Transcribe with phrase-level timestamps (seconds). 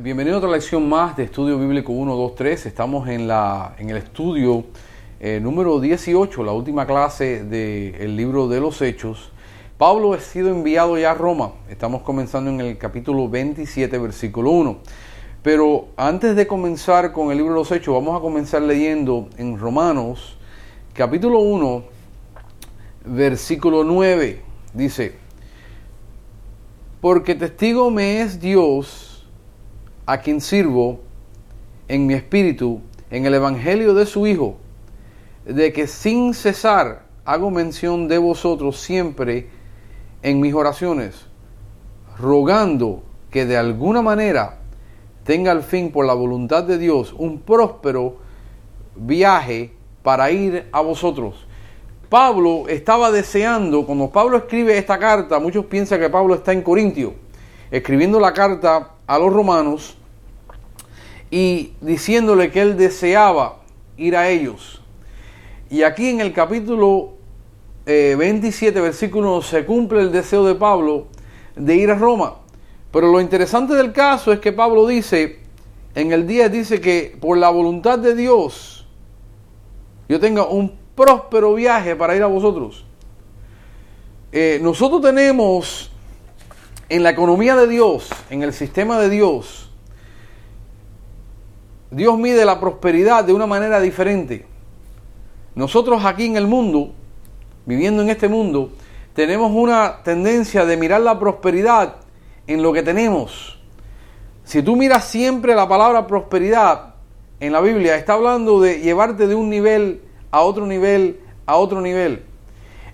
[0.00, 2.66] Bienvenido a otra lección más de Estudio Bíblico 1, 2, 3.
[2.66, 4.66] Estamos en, la, en el estudio
[5.18, 9.32] eh, número 18, la última clase del libro de los Hechos.
[9.76, 11.54] Pablo ha sido enviado ya a Roma.
[11.68, 14.78] Estamos comenzando en el capítulo 27, versículo 1.
[15.42, 19.58] Pero antes de comenzar con el libro de los Hechos, vamos a comenzar leyendo en
[19.58, 20.38] Romanos,
[20.92, 21.84] capítulo 1,
[23.04, 24.42] versículo 9.
[24.74, 25.16] Dice,
[27.00, 29.17] porque testigo me es Dios
[30.08, 31.00] a quien sirvo
[31.86, 32.80] en mi espíritu,
[33.10, 34.56] en el Evangelio de su Hijo,
[35.44, 39.50] de que sin cesar hago mención de vosotros siempre
[40.22, 41.26] en mis oraciones,
[42.18, 44.60] rogando que de alguna manera
[45.24, 48.16] tenga al fin por la voluntad de Dios un próspero
[48.96, 51.46] viaje para ir a vosotros.
[52.08, 57.12] Pablo estaba deseando, cuando Pablo escribe esta carta, muchos piensan que Pablo está en Corintio,
[57.70, 59.97] escribiendo la carta a los romanos,
[61.30, 63.60] y diciéndole que él deseaba
[63.96, 64.80] ir a ellos.
[65.70, 67.14] Y aquí en el capítulo
[67.84, 71.06] 27, eh, versículo 1, se cumple el deseo de Pablo
[71.56, 72.36] de ir a Roma.
[72.90, 75.40] Pero lo interesante del caso es que Pablo dice,
[75.94, 78.86] en el 10 dice que por la voluntad de Dios,
[80.08, 82.84] yo tenga un próspero viaje para ir a vosotros.
[84.32, 85.90] Eh, nosotros tenemos
[86.88, 89.67] en la economía de Dios, en el sistema de Dios,
[91.90, 94.44] Dios mide la prosperidad de una manera diferente.
[95.54, 96.92] Nosotros aquí en el mundo,
[97.64, 98.72] viviendo en este mundo,
[99.14, 101.96] tenemos una tendencia de mirar la prosperidad
[102.46, 103.58] en lo que tenemos.
[104.44, 106.94] Si tú miras siempre la palabra prosperidad
[107.40, 111.80] en la Biblia, está hablando de llevarte de un nivel a otro nivel, a otro
[111.80, 112.22] nivel.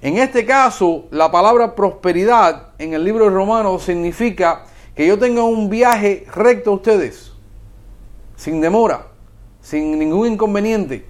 [0.03, 5.43] En este caso, la palabra prosperidad en el libro de Romanos significa que yo tenga
[5.43, 7.34] un viaje recto a ustedes
[8.37, 9.09] sin demora,
[9.61, 11.07] sin ningún inconveniente.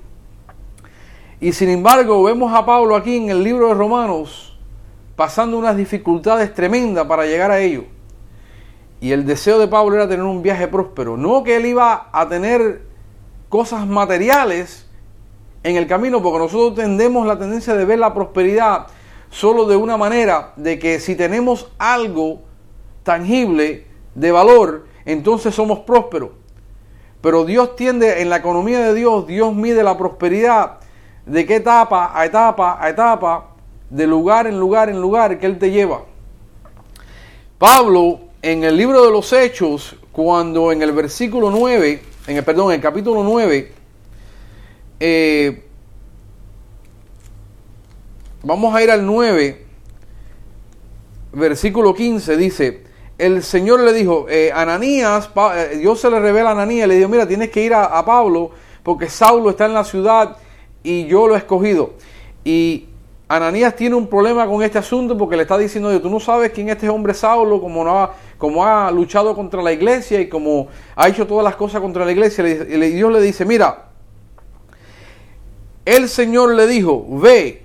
[1.41, 4.57] Y sin embargo vemos a Pablo aquí en el libro de Romanos
[5.17, 7.85] pasando unas dificultades tremendas para llegar a ello.
[9.01, 11.17] Y el deseo de Pablo era tener un viaje próspero.
[11.17, 12.83] No que él iba a tener
[13.49, 14.89] cosas materiales
[15.63, 18.87] en el camino, porque nosotros tendemos la tendencia de ver la prosperidad
[19.31, 22.41] solo de una manera, de que si tenemos algo
[23.03, 26.31] tangible de valor, entonces somos prósperos.
[27.25, 30.81] Pero Dios tiende, en la economía de Dios, Dios mide la prosperidad
[31.25, 33.55] de qué etapa a etapa a etapa,
[33.89, 36.05] de lugar en lugar en lugar que Él te lleva.
[37.57, 42.73] Pablo, en el libro de los Hechos, cuando en el versículo 9, en el, perdón,
[42.73, 43.73] en el capítulo 9,
[45.01, 45.65] eh,
[48.43, 49.67] vamos a ir al 9,
[51.33, 52.85] versículo 15, dice,
[53.25, 57.09] el Señor le dijo, eh, Ananías, eh, Dios se le revela a Ananías, le dijo,
[57.09, 58.51] mira, tienes que ir a, Pablo
[58.83, 60.37] porque Saulo está en la ciudad
[60.83, 61.95] y yo lo he escogido.
[62.45, 62.85] Y
[63.27, 66.69] Ananías tiene un problema con este asunto porque le está diciendo, tú no sabes quién
[66.69, 71.09] es este hombre Saulo, como, ha, como ha luchado contra la iglesia y como ha
[71.09, 72.47] hecho todas las cosas contra la iglesia.
[72.47, 73.87] Y Dios le dice, mira,
[75.87, 77.63] el Señor le dijo, ve,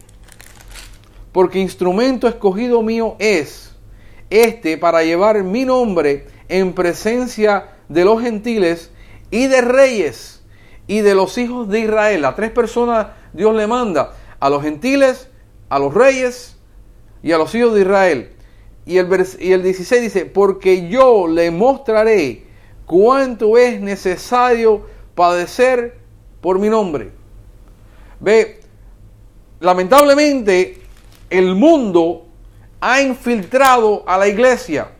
[1.33, 3.68] porque instrumento escogido mío es
[4.29, 8.91] este para llevar mi nombre en presencia de los gentiles
[9.31, 10.43] y de reyes
[10.87, 12.25] y de los hijos de Israel.
[12.25, 15.29] A tres personas Dios le manda, a los gentiles,
[15.69, 16.57] a los reyes
[17.21, 18.31] y a los hijos de Israel.
[18.85, 19.07] Y el,
[19.39, 22.45] y el 16 dice, porque yo le mostraré
[22.85, 25.99] cuánto es necesario padecer
[26.41, 27.11] por mi nombre.
[28.19, 28.61] Ve,
[29.59, 30.81] lamentablemente
[31.29, 32.28] el mundo
[32.81, 34.91] ha infiltrado a la iglesia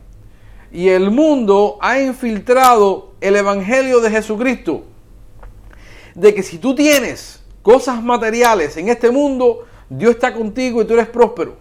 [0.71, 4.83] y el mundo ha infiltrado el Evangelio de Jesucristo.
[6.15, 10.93] De que si tú tienes cosas materiales en este mundo, Dios está contigo y tú
[10.93, 11.57] eres próspero.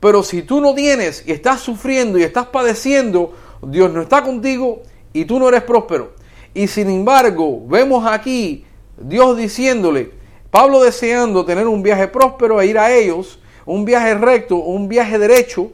[0.00, 4.82] Pero si tú no tienes y estás sufriendo y estás padeciendo, Dios no está contigo
[5.12, 6.12] y tú no eres próspero.
[6.54, 8.64] Y sin embargo, vemos aquí
[8.96, 10.12] Dios diciéndole,
[10.50, 13.38] Pablo deseando tener un viaje próspero e ir a ellos,
[13.68, 15.70] un viaje recto, un viaje derecho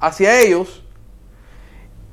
[0.00, 0.82] hacia ellos.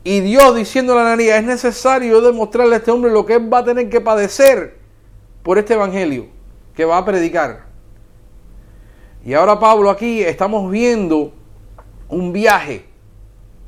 [0.04, 3.60] Y Dios diciendo a Ananías, es necesario demostrarle a este hombre lo que él va
[3.60, 4.78] a tener que padecer
[5.42, 6.28] por este evangelio
[6.76, 7.66] que va a predicar.
[9.24, 11.32] Y ahora Pablo aquí estamos viendo
[12.10, 12.86] un viaje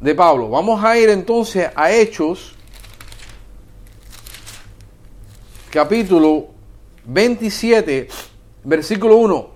[0.01, 0.49] de Pablo.
[0.49, 2.55] Vamos a ir entonces a Hechos,
[5.69, 6.47] capítulo
[7.05, 8.09] 27,
[8.65, 9.53] versículo 1.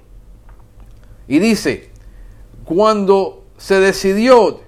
[1.27, 1.96] Y dice,
[2.67, 4.59] cuando se decidió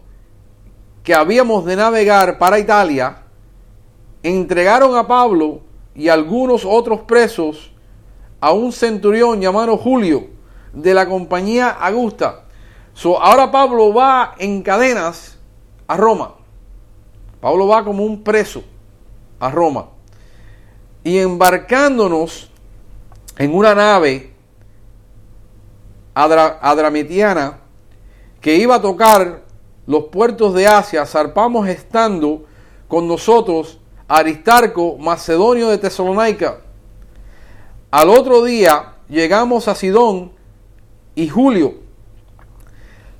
[1.04, 3.24] que habíamos de navegar para Italia,
[4.24, 5.60] entregaron a Pablo
[5.94, 7.74] y algunos otros presos
[8.40, 10.28] a un centurión llamado Julio
[10.72, 12.46] de la compañía Augusta.
[13.20, 15.38] ahora Pablo va en cadenas
[15.86, 16.36] a Roma.
[17.42, 18.64] Pablo va como un preso
[19.42, 19.90] a Roma.
[21.04, 22.50] Y embarcándonos
[23.38, 24.34] en una nave
[26.14, 27.60] adramitiana
[28.42, 29.44] que iba a tocar
[29.86, 32.46] los puertos de Asia, zarpamos estando
[32.88, 36.62] con nosotros Aristarco, macedonio de Tesalónica.
[37.92, 40.32] Al otro día llegamos a Sidón
[41.16, 41.76] y Julio,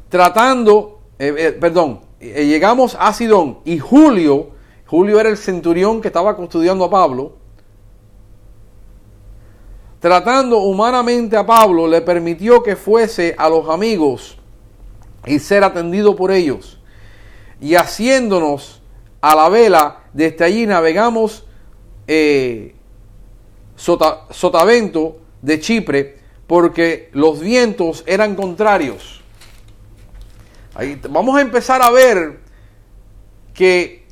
[0.10, 4.50] tratando, eh, eh, perdón, eh, llegamos a Sidón y Julio,
[4.88, 7.34] Julio era el centurión que estaba custodiando a Pablo,
[10.00, 14.39] tratando humanamente a Pablo, le permitió que fuese a los amigos
[15.30, 16.80] y ser atendido por ellos.
[17.62, 18.82] Y haciéndonos
[19.22, 21.46] a la vela, desde allí navegamos
[22.08, 22.76] eh,
[23.76, 29.22] Sotavento de Chipre, porque los vientos eran contrarios.
[30.74, 32.40] Ahí vamos a empezar a ver
[33.54, 34.08] que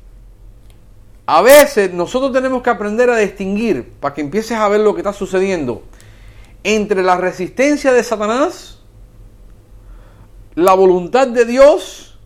[1.26, 5.00] a veces nosotros tenemos que aprender a distinguir, para que empieces a ver lo que
[5.00, 5.82] está sucediendo,
[6.62, 8.77] entre la resistencia de Satanás,
[10.58, 12.18] la voluntad de Dios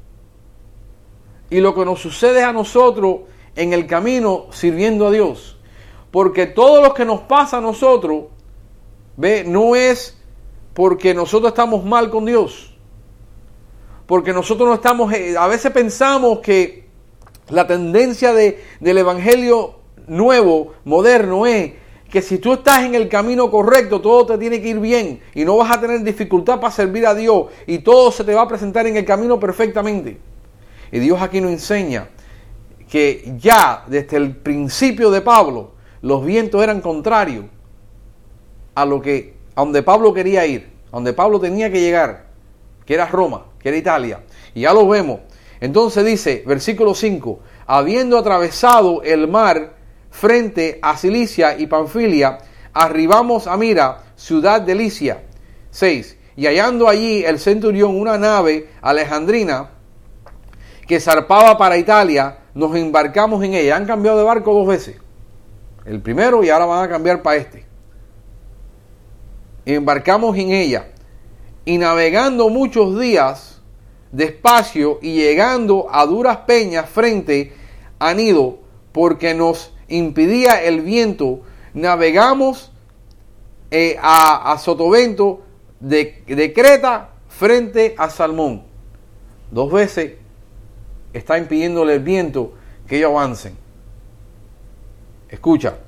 [1.51, 3.21] y lo que nos sucede a nosotros
[3.55, 5.59] en el camino sirviendo a Dios.
[6.11, 8.29] Porque todo lo que nos pasa a nosotros,
[9.19, 10.17] ve, no es
[10.73, 12.75] porque nosotros estamos mal con Dios.
[14.07, 16.89] Porque nosotros no estamos, eh, a veces pensamos que
[17.51, 19.75] la tendencia de, del Evangelio
[20.07, 21.75] nuevo, moderno, es
[22.13, 25.47] que si tú estás en el camino correcto, todo te tiene que ir bien y
[25.47, 28.49] no vas a tener dificultad para servir a Dios y todo se te va a
[28.49, 30.19] presentar en el camino perfectamente.
[30.93, 32.11] Y Dios aquí nos enseña
[32.91, 35.71] que ya desde el principio de Pablo
[36.03, 37.47] los vientos eran contrarios
[38.75, 42.27] a lo que a donde Pablo quería ir, a donde Pablo tenía que llegar,
[42.85, 44.21] que era Roma, que era Italia.
[44.55, 45.21] Y ya lo vemos.
[45.61, 49.81] Entonces dice, versículo 5, habiendo atravesado el mar
[50.13, 52.39] frente a Cilicia y Panfilia,
[52.73, 55.25] arribamos a Mira, ciudad de Licia.
[55.71, 56.19] 6.
[56.37, 59.71] Y hallando allí el centurión una nave alejandrina
[60.87, 63.77] que zarpaba para Italia, nos embarcamos en ella.
[63.77, 64.97] Han cambiado de barco dos veces.
[65.85, 67.67] El primero y ahora van a cambiar para este.
[69.65, 70.89] Embarcamos en ella
[71.65, 73.63] y navegando muchos días
[74.13, 77.55] despacio y llegando a duras peñas frente
[77.99, 78.59] a Nido,
[78.93, 81.41] porque nos impidía el viento,
[81.75, 82.73] navegamos
[83.71, 85.43] eh, a, Sotovento
[85.81, 88.65] de, de Creta frente a Salmón.
[89.51, 90.15] Dos veces
[91.13, 92.53] está impidiéndole el viento
[92.87, 93.57] que ellos avancen.
[95.29, 95.79] Escucha.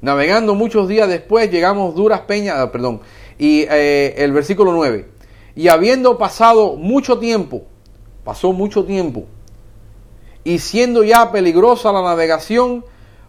[0.00, 3.00] Navegando muchos días después llegamos duras peñas, ah, perdón,
[3.38, 5.08] y eh, el versículo 9.
[5.54, 7.62] Y habiendo pasado mucho tiempo,
[8.22, 9.24] pasó mucho tiempo,
[10.46, 12.84] y siendo ya peligrosa la navegación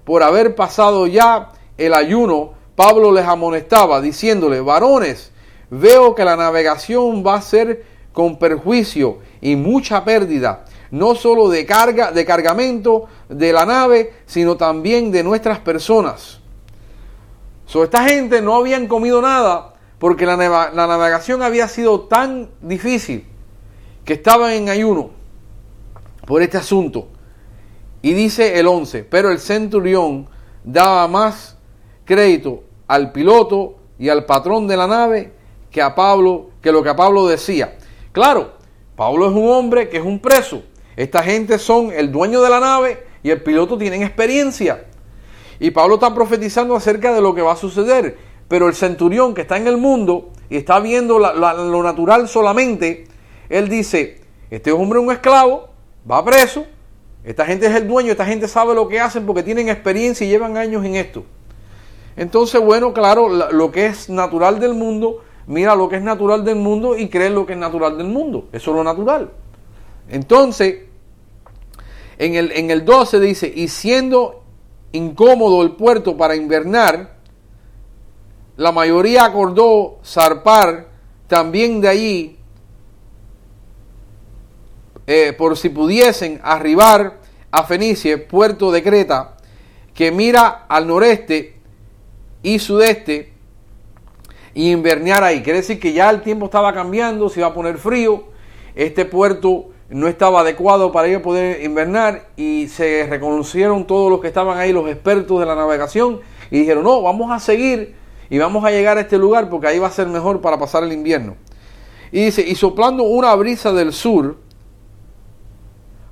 [0.05, 5.31] por haber pasado ya el ayuno, Pablo les amonestaba diciéndole, varones,
[5.71, 7.83] veo que la navegación va a ser
[8.13, 14.55] con perjuicio y mucha pérdida, no solo de carga, de cargamento de la nave, sino
[14.55, 16.39] también de nuestras personas.
[17.65, 23.25] So, esta gente no habían comido nada porque la, la navegación había sido tan difícil
[24.05, 25.16] que estaban en ayuno
[26.27, 27.07] por este asunto.
[28.03, 30.27] Y dice el 11, pero el centurión
[30.63, 31.57] daba más
[32.05, 35.31] crédito al piloto y al patrón de la nave
[35.71, 37.77] que a Pablo, que lo que a Pablo decía.
[38.11, 38.51] Claro,
[38.95, 40.63] Pablo es un hombre que es un preso.
[40.95, 44.85] Esta gente son el dueño de la nave y el piloto tienen experiencia.
[45.59, 48.17] Y Pablo está profetizando acerca de lo que va a suceder.
[48.47, 53.05] Pero el centurión que está en el mundo y está viendo lo natural solamente,
[53.49, 55.76] él dice, este hombre es un esclavo,
[56.09, 56.65] va preso,
[57.23, 60.29] esta gente es el dueño, esta gente sabe lo que hacen porque tienen experiencia y
[60.29, 61.25] llevan años en esto.
[62.15, 66.57] Entonces, bueno, claro, lo que es natural del mundo mira lo que es natural del
[66.57, 68.49] mundo y cree lo que es natural del mundo.
[68.51, 69.31] Eso es lo natural.
[70.09, 70.83] Entonces,
[72.17, 74.43] en el, en el 12 dice, y siendo
[74.91, 77.17] incómodo el puerto para invernar,
[78.57, 80.87] la mayoría acordó zarpar
[81.27, 82.36] también de allí,
[85.07, 89.37] eh, por si pudiesen arribar a Fenice, puerto de Creta,
[89.93, 91.55] que mira al noreste
[92.43, 93.33] y sudeste,
[94.57, 95.43] y invernear ahí.
[95.43, 98.25] Quiere decir que ya el tiempo estaba cambiando, se iba a poner frío.
[98.73, 104.27] Este puerto no estaba adecuado para ellos poder invernar y se reconocieron todos los que
[104.27, 107.95] estaban ahí, los expertos de la navegación, y dijeron, no, vamos a seguir
[108.31, 110.83] y vamos a llegar a este lugar porque ahí va a ser mejor para pasar
[110.83, 111.35] el invierno.
[112.11, 114.37] Y dice, y soplando una brisa del sur,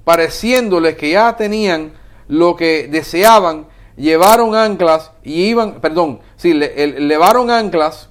[0.05, 1.93] pareciéndoles que ya tenían
[2.27, 8.09] lo que deseaban, llevaron anclas y iban, perdón, sí, levaron anclas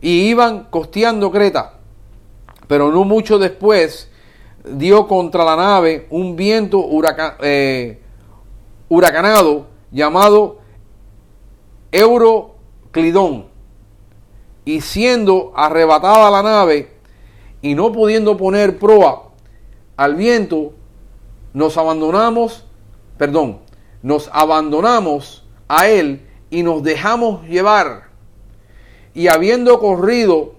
[0.00, 1.74] y iban costeando Creta.
[2.66, 4.10] Pero no mucho después
[4.64, 6.88] dio contra la nave un viento
[7.40, 8.00] eh,
[8.88, 10.58] huracanado llamado
[11.92, 13.46] Euroclidón.
[14.64, 16.94] Y siendo arrebatada la nave
[17.60, 19.30] y no pudiendo poner proa
[19.96, 20.72] al viento,
[21.54, 22.66] nos abandonamos,
[23.16, 23.60] perdón,
[24.02, 28.08] nos abandonamos a él y nos dejamos llevar.
[29.14, 30.56] Y habiendo corrido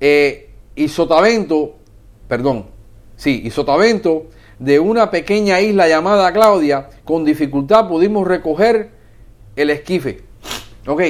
[0.00, 1.74] eh, y sotavento,
[2.28, 2.66] perdón,
[3.16, 4.28] sí, y sotavento
[4.60, 8.92] de una pequeña isla llamada Claudia, con dificultad pudimos recoger
[9.56, 10.22] el esquife.
[10.86, 11.02] Ok,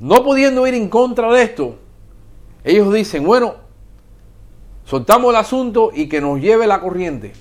[0.00, 1.76] no pudiendo ir en contra de esto,
[2.62, 3.67] ellos dicen, bueno,
[4.88, 7.32] soltamos el asunto y que nos lleve la corriente.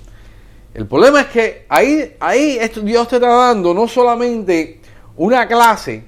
[0.74, 4.82] El problema es que ahí, ahí Dios te está dando no solamente
[5.16, 6.04] una clase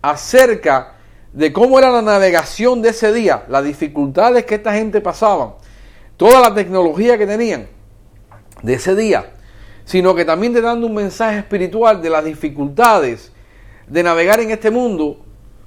[0.00, 0.94] acerca
[1.32, 5.58] de cómo era la navegación de ese día, las dificultades que esta gente pasaba,
[6.16, 7.68] toda la tecnología que tenían
[8.62, 9.34] de ese día,
[9.84, 13.30] sino que también te dando un mensaje espiritual de las dificultades
[13.86, 15.18] de navegar en este mundo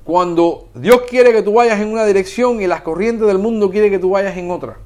[0.03, 3.91] cuando Dios quiere que tú vayas en una dirección y las corrientes del mundo quiere
[3.91, 4.77] que tú vayas en otra.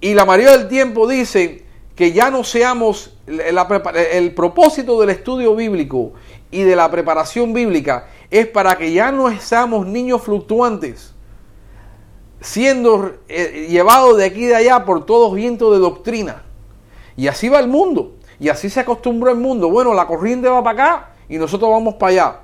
[0.00, 1.64] Y la mayoría del tiempo dice
[1.94, 6.12] que ya no seamos, el propósito del estudio bíblico
[6.50, 11.12] y de la preparación bíblica es para que ya no seamos niños fluctuantes,
[12.40, 16.44] siendo eh, llevados de aquí y de allá por todos vientos de doctrina.
[17.16, 19.68] Y así va el mundo, y así se acostumbró el mundo.
[19.68, 22.40] Bueno, la corriente va para acá y nosotros vamos para allá.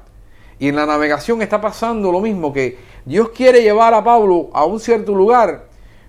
[0.59, 4.65] Y en la navegación está pasando lo mismo, que Dios quiere llevar a Pablo a
[4.67, 5.66] un cierto lugar,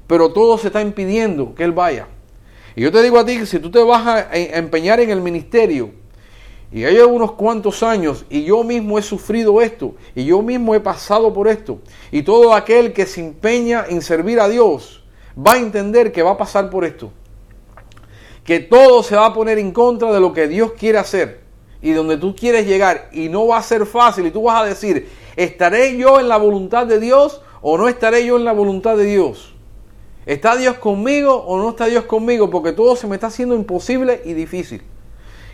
[0.07, 2.07] pero todo se está impidiendo que él vaya.
[2.75, 5.21] Y yo te digo a ti que si tú te vas a empeñar en el
[5.21, 5.91] ministerio,
[6.71, 10.79] y hay unos cuantos años, y yo mismo he sufrido esto, y yo mismo he
[10.79, 11.79] pasado por esto,
[12.11, 15.03] y todo aquel que se empeña en servir a Dios
[15.37, 17.11] va a entender que va a pasar por esto.
[18.43, 21.41] Que todo se va a poner en contra de lo que Dios quiere hacer
[21.81, 24.65] y donde tú quieres llegar, y no va a ser fácil, y tú vas a
[24.65, 28.97] decir, ¿estaré yo en la voluntad de Dios o no estaré yo en la voluntad
[28.97, 29.53] de Dios?
[30.27, 32.49] ¿Está Dios conmigo o no está Dios conmigo?
[32.49, 34.81] Porque todo se me está haciendo imposible y difícil.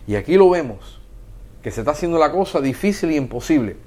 [0.08, 1.00] Y aquí lo vemos,
[1.62, 3.78] que se está haciendo la cosa difícil y imposible.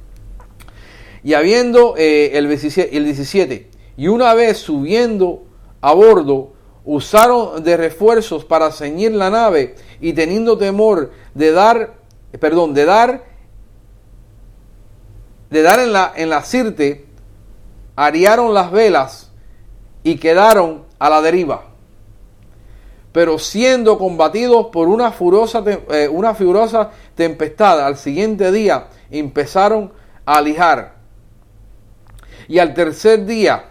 [1.24, 5.42] Y habiendo eh, el, 17, el 17, y una vez subiendo
[5.80, 6.52] a bordo,
[6.84, 11.94] usaron de refuerzos para ceñir la nave y teniendo temor de dar,
[12.38, 13.24] perdón, de dar,
[15.50, 17.06] de dar en la, en la sirte,
[17.96, 19.25] ariaron las velas
[20.06, 21.64] y quedaron a la deriva.
[23.10, 29.92] Pero siendo combatidos por una furiosa, eh, una furiosa tempestad, al siguiente día empezaron
[30.24, 30.94] a lijar.
[32.46, 33.70] Y al tercer día,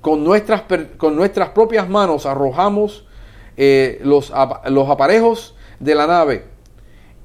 [0.00, 0.62] con nuestras,
[0.96, 3.04] con nuestras propias manos arrojamos
[3.56, 4.32] eh, los,
[4.66, 6.44] los aparejos de la nave.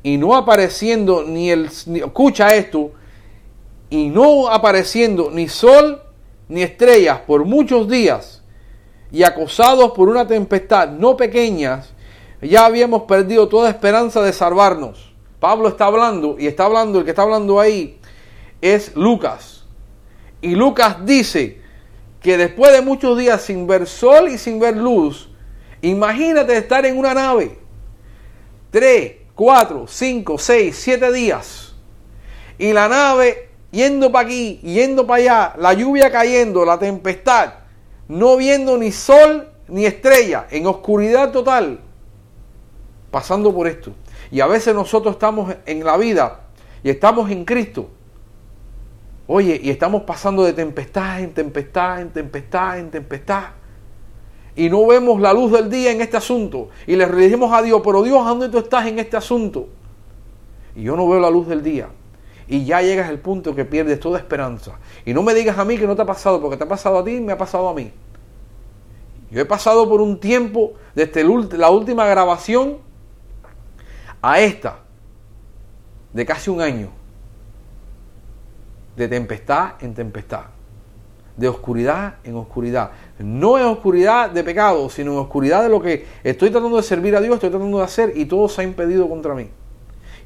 [0.01, 1.65] Y no apareciendo ni el...
[1.67, 2.93] escucha esto.
[3.91, 6.01] Y no apareciendo ni sol
[6.51, 8.43] ni estrellas por muchos días
[9.10, 11.93] y acosados por una tempestad no pequeñas,
[12.41, 15.13] ya habíamos perdido toda esperanza de salvarnos.
[15.39, 17.98] Pablo está hablando y está hablando, el que está hablando ahí
[18.60, 19.63] es Lucas.
[20.41, 21.62] Y Lucas dice
[22.22, 25.29] que después de muchos días sin ver sol y sin ver luz,
[25.81, 27.60] imagínate estar en una nave.
[28.72, 31.75] Tres, cuatro, cinco, seis, siete días.
[32.58, 37.53] Y la nave yendo para aquí, yendo para allá, la lluvia cayendo, la tempestad,
[38.07, 41.79] no viendo ni sol ni estrella, en oscuridad total,
[43.09, 43.93] pasando por esto.
[44.29, 46.41] Y a veces nosotros estamos en la vida
[46.83, 47.89] y estamos en Cristo.
[49.27, 53.43] Oye, y estamos pasando de tempestad en tempestad, en tempestad, en tempestad.
[54.57, 56.69] Y no vemos la luz del día en este asunto.
[56.85, 59.69] Y le dirigimos a Dios, pero Dios, ¿a dónde tú estás en este asunto?
[60.75, 61.87] Y yo no veo la luz del día
[62.51, 64.74] y ya llegas al punto que pierdes toda esperanza.
[65.05, 67.00] Y no me digas a mí que no te ha pasado, porque te ha pasado
[67.00, 67.93] a ti y me ha pasado a mí.
[69.31, 71.24] Yo he pasado por un tiempo desde
[71.58, 72.79] la última grabación
[74.22, 74.79] a esta,
[76.12, 76.89] de casi un año,
[78.98, 80.48] de tempestad en tempestad.
[81.38, 82.91] de oscuridad en oscuridad.
[83.17, 87.15] No en oscuridad de pecado, sino en oscuridad de lo que estoy tratando de servir
[87.15, 89.48] a Dios, estoy tratando de hacer y todo se ha impedido contra mí.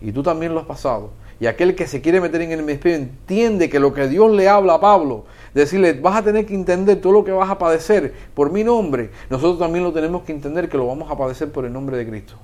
[0.01, 1.11] Y tú también lo has pasado.
[1.39, 4.47] Y aquel que se quiere meter en el ministerio entiende que lo que Dios le
[4.47, 8.13] habla a Pablo, decirle, vas a tener que entender todo lo que vas a padecer
[8.33, 11.65] por mi nombre, nosotros también lo tenemos que entender que lo vamos a padecer por
[11.65, 12.35] el nombre de Cristo.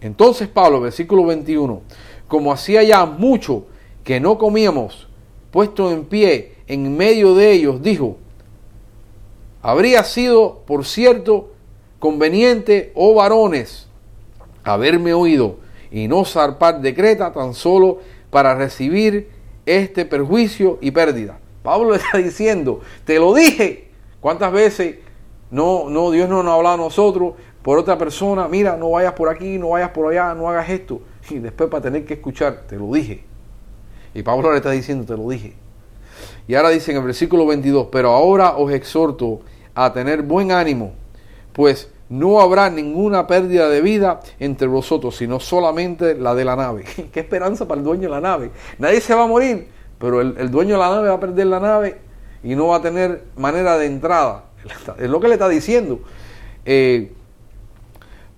[0.00, 1.82] Entonces Pablo, versículo 21,
[2.26, 3.66] como hacía ya mucho
[4.02, 5.08] que no comíamos,
[5.50, 8.16] puesto en pie en medio de ellos, dijo,
[9.60, 11.52] habría sido, por cierto,
[11.98, 13.88] conveniente, oh varones,
[14.64, 15.56] haberme oído
[15.90, 17.98] y no zarpar de Creta tan solo
[18.30, 19.28] para recibir
[19.66, 21.38] este perjuicio y pérdida.
[21.62, 23.88] Pablo está diciendo, te lo dije.
[24.20, 24.96] ¿Cuántas veces
[25.50, 28.48] no, no, Dios no nos ha hablado a nosotros por otra persona?
[28.48, 31.00] Mira, no vayas por aquí, no vayas por allá, no hagas esto.
[31.30, 33.24] Y después para tener que escuchar, te lo dije.
[34.12, 35.54] Y Pablo le está diciendo, te lo dije.
[36.46, 39.40] Y ahora dice en el versículo 22, pero ahora os exhorto
[39.74, 40.92] a tener buen ánimo,
[41.52, 46.84] pues no habrá ninguna pérdida de vida entre vosotros, sino solamente la de la nave.
[47.12, 48.50] Qué esperanza para el dueño de la nave.
[48.78, 51.60] Nadie se va a morir, pero el, dueño de la nave va a perder la
[51.60, 51.98] nave
[52.42, 54.44] y no va a tener manera de entrada.
[54.98, 56.00] Es lo que le está diciendo.
[56.64, 57.12] Eh,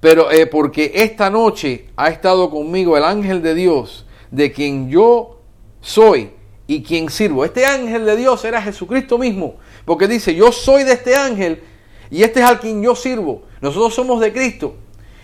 [0.01, 5.41] pero eh, porque esta noche ha estado conmigo el ángel de Dios, de quien yo
[5.81, 6.31] soy
[6.67, 7.45] y quien sirvo.
[7.45, 9.55] Este ángel de Dios era Jesucristo mismo,
[9.87, 11.63] porque dice, yo soy de este ángel
[12.11, 13.45] y este es al quien yo sirvo.
[13.63, 14.75] Nosotros somos de Cristo.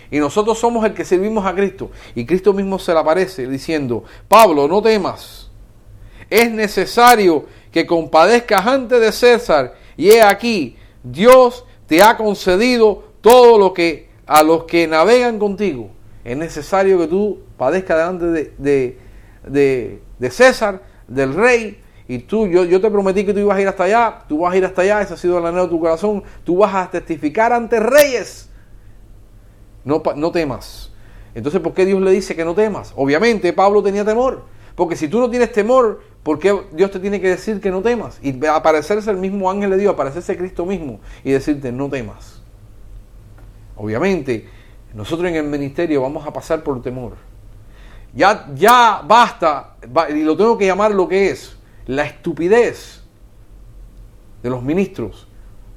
[0.09, 1.91] Y nosotros somos el que servimos a Cristo.
[2.15, 5.51] Y Cristo mismo se le aparece diciendo, Pablo, no temas.
[6.29, 9.75] Es necesario que compadezcas antes de César.
[9.95, 15.89] Y he aquí, Dios te ha concedido todo lo que a los que navegan contigo.
[16.23, 18.97] Es necesario que tú padezcas delante de,
[19.47, 21.81] de, de, César, del rey.
[22.09, 24.51] Y tú, yo, yo te prometí que tú ibas a ir hasta allá, tú vas
[24.53, 26.89] a ir hasta allá, ese ha sido el anhelo de tu corazón, tú vas a
[26.89, 28.49] testificar ante reyes
[29.85, 30.91] no, no temas.
[31.35, 32.93] Entonces, ¿por qué Dios le dice que no temas?
[32.95, 34.43] Obviamente, Pablo tenía temor.
[34.75, 37.83] Porque si tú no tienes temor, ¿por qué Dios te tiene que decir que no
[37.83, 38.17] temas?
[38.23, 42.41] Y aparecerse el mismo ángel de Dios, aparecerse Cristo mismo y decirte no temas.
[43.75, 44.49] Obviamente,
[44.95, 47.13] nosotros en el ministerio vamos a pasar por temor.
[48.15, 49.75] Ya, ya basta,
[50.09, 51.58] y lo tengo que llamar lo que es,
[51.89, 53.01] la estupidez
[54.43, 55.27] de los ministros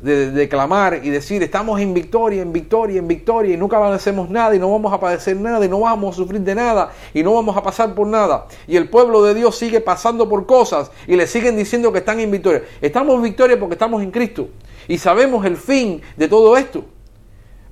[0.02, 4.54] de, declamar y decir estamos en victoria, en victoria, en victoria y nunca avancemos nada
[4.54, 7.32] y no vamos a padecer nada y no vamos a sufrir de nada y no
[7.32, 8.46] vamos a pasar por nada.
[8.66, 12.20] Y el pueblo de Dios sigue pasando por cosas y le siguen diciendo que están
[12.20, 12.62] en victoria.
[12.82, 14.50] Estamos en victoria porque estamos en Cristo
[14.88, 16.84] y sabemos el fin de todo esto.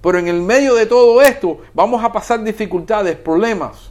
[0.00, 3.90] Pero en el medio de todo esto vamos a pasar dificultades, problemas.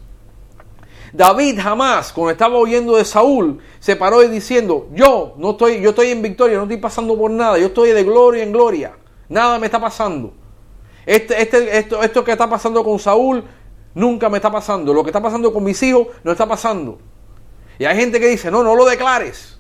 [1.14, 5.90] David jamás, cuando estaba oyendo de Saúl, se paró y diciendo, yo no estoy, yo
[5.90, 9.58] estoy en victoria, no estoy pasando por nada, yo estoy de gloria en gloria, nada
[9.60, 10.34] me está pasando.
[11.06, 13.44] Este, este, esto, esto que está pasando con Saúl
[13.96, 14.94] nunca me está pasando.
[14.94, 17.00] Lo que está pasando con mis hijos no está pasando.
[17.80, 19.58] Y hay gente que dice, no, no lo declares.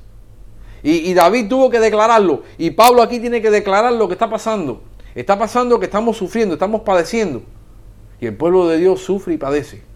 [0.83, 2.43] Y, y David tuvo que declararlo.
[2.57, 4.83] Y Pablo aquí tiene que declarar lo que está pasando.
[5.15, 7.41] Está pasando que estamos sufriendo, estamos padeciendo.
[8.21, 9.88] Y el pueblo de Dios sufre y padece.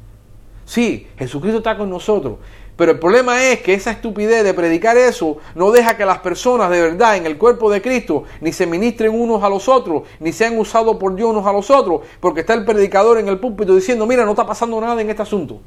[0.65, 2.37] Sí, Jesucristo está con nosotros.
[2.75, 6.71] Pero el problema es que esa estupidez de predicar eso no deja que las personas
[6.71, 10.31] de verdad en el cuerpo de Cristo ni se ministren unos a los otros, ni
[10.31, 13.75] sean usados por Dios unos a los otros, porque está el predicador en el púlpito
[13.75, 15.61] diciendo, mira, no está pasando nada en este asunto.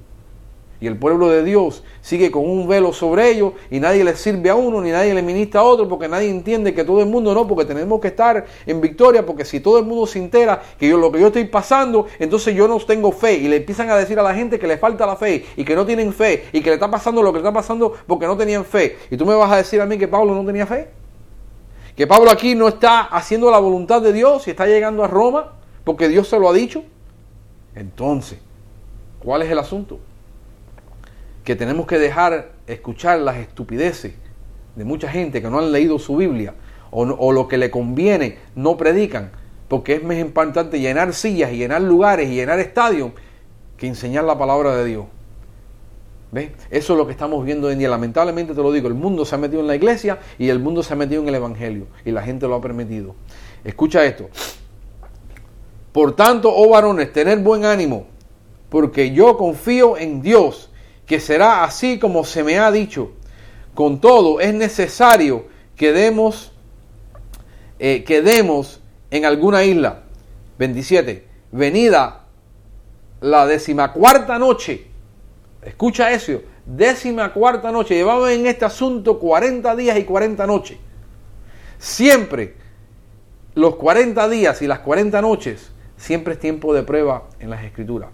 [0.80, 4.50] Y el pueblo de Dios sigue con un velo sobre ellos y nadie les sirve
[4.50, 7.34] a uno ni nadie le ministra a otro porque nadie entiende que todo el mundo
[7.34, 10.88] no, porque tenemos que estar en victoria, porque si todo el mundo se entera que
[10.88, 13.96] yo lo que yo estoy pasando, entonces yo no tengo fe y le empiezan a
[13.96, 16.60] decir a la gente que le falta la fe y que no tienen fe y
[16.60, 18.98] que le está pasando lo que le está pasando porque no tenían fe.
[19.10, 20.88] Y tú me vas a decir a mí que Pablo no tenía fe?
[21.96, 25.54] Que Pablo aquí no está haciendo la voluntad de Dios y está llegando a Roma
[25.82, 26.82] porque Dios se lo ha dicho.
[27.74, 28.38] Entonces,
[29.18, 29.98] ¿cuál es el asunto?
[31.46, 34.14] Que tenemos que dejar escuchar las estupideces
[34.74, 36.54] de mucha gente que no han leído su Biblia
[36.90, 39.30] o, lo que le conviene no predican,
[39.68, 43.12] porque es más importante llenar sillas y llenar lugares y llenar estadios
[43.76, 45.04] que enseñar la palabra de Dios.
[46.32, 46.50] ¿Ves?
[46.68, 47.90] Eso es lo que estamos viendo hoy en día.
[47.90, 50.82] Lamentablemente te lo digo, el mundo se ha metido en la iglesia y el mundo
[50.82, 53.14] se ha metido en el Evangelio y la gente lo ha permitido.
[53.62, 54.30] Escucha esto.
[55.92, 58.08] Por tanto, oh varones, tener buen ánimo,
[58.68, 60.70] porque yo confío en Dios
[61.06, 63.12] que será así como se me ha dicho.
[63.74, 66.52] Con todo, es necesario que demos,
[67.78, 70.02] eh, que demos en alguna isla.
[70.58, 71.26] 27.
[71.52, 72.24] Venida
[73.20, 74.86] la decimacuarta noche.
[75.62, 76.42] Escucha eso.
[76.64, 77.94] décima cuarta noche.
[77.94, 80.78] Llevaban en este asunto 40 días y 40 noches.
[81.78, 82.54] Siempre
[83.56, 88.10] los 40 días y las 40 noches, siempre es tiempo de prueba en las escrituras.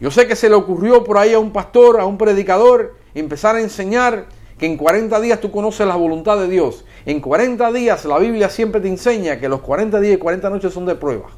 [0.00, 3.56] Yo sé que se le ocurrió por ahí a un pastor, a un predicador, empezar
[3.56, 4.26] a enseñar
[4.58, 6.84] que en 40 días tú conoces la voluntad de Dios.
[7.04, 10.72] En 40 días la Biblia siempre te enseña que los 40 días y 40 noches
[10.72, 11.28] son de prueba.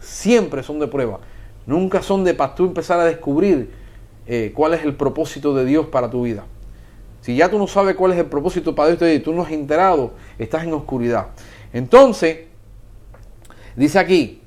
[0.00, 1.20] Siempre son de prueba.
[1.66, 3.70] Nunca son de para tú empezar a descubrir
[4.26, 6.44] eh, cuál es el propósito de Dios para tu vida.
[7.22, 9.52] Si ya tú no sabes cuál es el propósito para Dios y tú no has
[9.52, 11.28] enterado, estás en oscuridad.
[11.72, 12.40] Entonces,
[13.76, 14.42] dice aquí,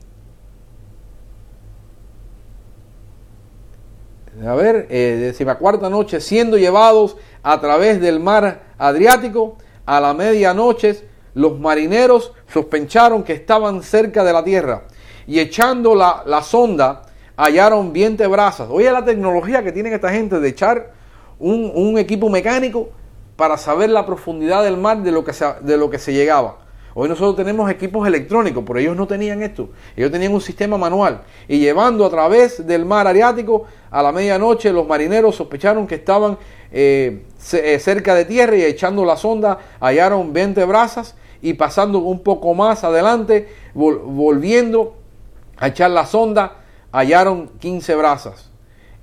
[4.46, 11.02] a ver, eh, cuarta noche, siendo llevados a través del mar Adriático, a la medianoche,
[11.34, 14.84] los marineros sospecharon que estaban cerca de la tierra
[15.28, 17.04] y echando la, la sonda,
[17.36, 18.68] hallaron 20 brasas.
[18.72, 20.94] Oye la tecnología que tienen esta gente de echar
[21.40, 22.90] un, un, equipo mecánico
[23.36, 26.58] para saber la profundidad del mar de lo que se, de lo que se llegaba.
[26.96, 29.70] Hoy nosotros tenemos equipos electrónicos, pero ellos no tenían esto.
[29.96, 31.22] Ellos tenían un sistema manual.
[31.48, 36.38] Y llevando a través del mar Ariático a la medianoche, los marineros sospecharon que estaban
[36.72, 37.24] eh,
[37.54, 42.54] eh, cerca de tierra y echando la sonda hallaron 20 brasas y pasando un poco
[42.54, 44.96] más adelante, volviendo
[45.58, 46.58] a echar la sonda,
[46.92, 48.50] hallaron 15 brasas.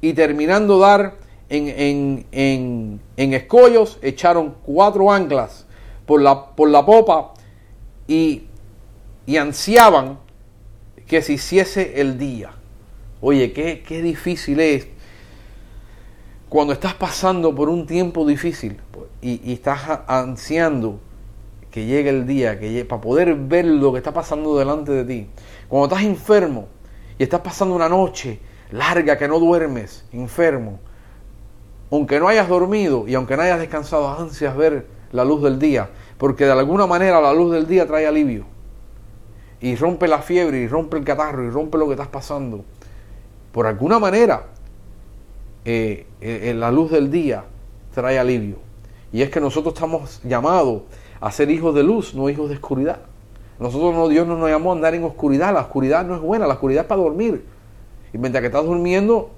[0.00, 1.14] Y terminando dar
[1.48, 5.66] en, en, en, escollos, echaron cuatro anclas
[6.06, 7.34] por la, por la popa
[8.06, 8.44] y,
[9.26, 10.18] y ansiaban
[11.06, 12.52] que se hiciese el día.
[13.26, 14.86] Oye, qué, qué difícil es
[16.50, 18.76] cuando estás pasando por un tiempo difícil
[19.22, 21.00] y, estás ansiando
[21.70, 25.30] que llegue el día, que para poder ver lo que está pasando delante de ti.
[25.68, 26.68] Cuando estás enfermo
[27.18, 30.78] y estás pasando una noche larga que no duermes, enfermo,
[31.90, 35.88] aunque no hayas dormido y aunque no hayas descansado, ansias ver la luz del día
[36.18, 38.44] porque de alguna manera la luz del día trae alivio.
[39.62, 42.66] Y rompe la fiebre, y rompe el catarro, y rompe lo que estás pasando.
[43.54, 44.46] Por alguna manera,
[45.64, 47.44] eh, eh, la luz del día
[47.94, 48.56] trae alivio.
[49.12, 50.82] Y es que nosotros estamos llamados
[51.20, 53.02] a ser hijos de luz, no hijos de oscuridad.
[53.60, 55.54] Nosotros no, Dios no nos llamó a andar en oscuridad.
[55.54, 57.44] La oscuridad no es buena, la oscuridad es para dormir.
[58.12, 59.30] Y mientras que estás durmiendo,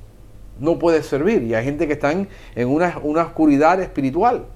[0.58, 1.42] no puedes servir.
[1.42, 2.28] Y hay gente que está en
[2.68, 4.46] una, una oscuridad espiritual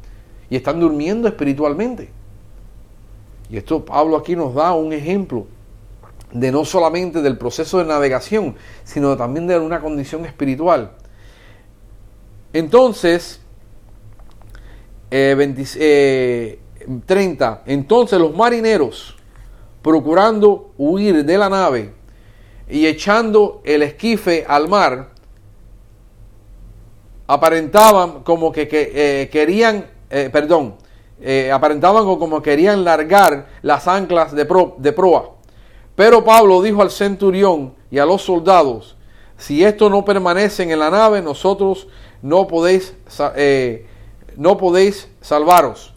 [0.48, 2.08] y están durmiendo espiritualmente.
[3.50, 5.44] Y esto Pablo aquí nos da un ejemplo
[6.32, 10.92] de no solamente del proceso de navegación, sino también de una condición espiritual.
[12.52, 13.40] Entonces,
[15.08, 16.58] 30, eh, eh,
[17.66, 19.16] entonces los marineros,
[19.82, 21.94] procurando huir de la nave
[22.68, 25.10] y echando el esquife al mar,
[27.26, 30.74] aparentaban como que, eh, querían eh, perdón,
[31.20, 34.46] eh, aparentaban como querían largar las anclas de,
[34.78, 35.36] de proa.
[36.00, 38.96] Pero Pablo dijo al centurión y a los soldados,
[39.36, 41.88] si esto no permanecen en la nave, nosotros
[42.22, 42.96] no podéis,
[43.36, 43.86] eh,
[44.34, 45.92] no podéis salvaros.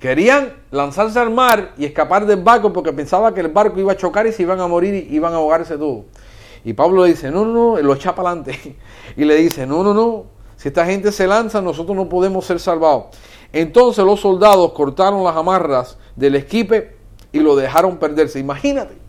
[0.00, 3.96] Querían lanzarse al mar y escapar del barco porque pensaba que el barco iba a
[3.96, 6.04] chocar y se iban a morir y iban a ahogarse todos.
[6.62, 8.76] Y Pablo le dice, no, no, no, lo echa para adelante.
[9.16, 12.60] Y le dice, no, no, no, si esta gente se lanza, nosotros no podemos ser
[12.60, 13.16] salvados.
[13.54, 16.98] Entonces los soldados cortaron las amarras del esquipe
[17.32, 18.38] y lo dejaron perderse.
[18.38, 19.07] Imagínate,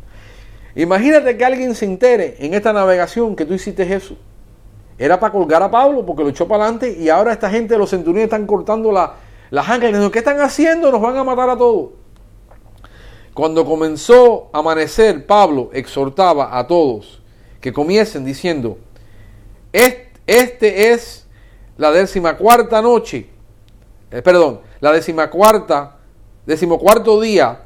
[0.82, 4.15] imagínate que alguien se entere en esta navegación que tú hiciste eso.
[4.98, 7.78] Era para colgar a Pablo porque lo echó para adelante y ahora esta gente de
[7.78, 9.13] los centuriones están cortando la,
[9.50, 10.12] las anclas.
[10.12, 10.92] ¿Qué están haciendo?
[10.92, 11.92] Nos van a matar a todos.
[13.34, 17.22] Cuando comenzó a amanecer, Pablo exhortaba a todos
[17.62, 18.78] que comiesen diciendo,
[19.72, 21.28] este es
[21.78, 23.30] la décima cuarta noche
[24.12, 25.98] eh, perdón, la decimacuarta,
[26.46, 27.65] decimocuarto día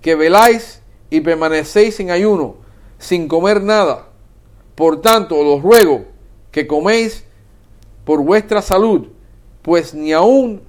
[0.00, 0.81] que veláis
[1.12, 2.54] y permanecéis en ayuno,
[2.98, 4.08] sin comer nada.
[4.74, 6.06] Por tanto, os ruego
[6.50, 7.26] que coméis
[8.06, 9.08] por vuestra salud,
[9.60, 10.62] pues ni aun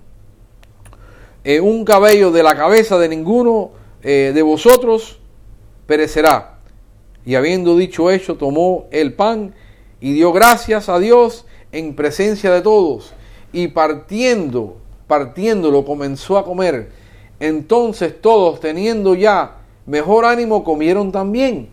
[1.45, 5.17] eh, un cabello de la cabeza de ninguno eh, de vosotros
[5.88, 6.60] perecerá.
[7.25, 9.56] Y habiendo dicho eso, tomó el pan
[10.01, 13.13] y dio gracias a Dios en presencia de todos,
[13.53, 14.75] y partiendo
[15.08, 16.91] partiéndolo comenzó a comer.
[17.39, 21.69] Entonces todos, teniendo ya mejor ánimo, comieron también.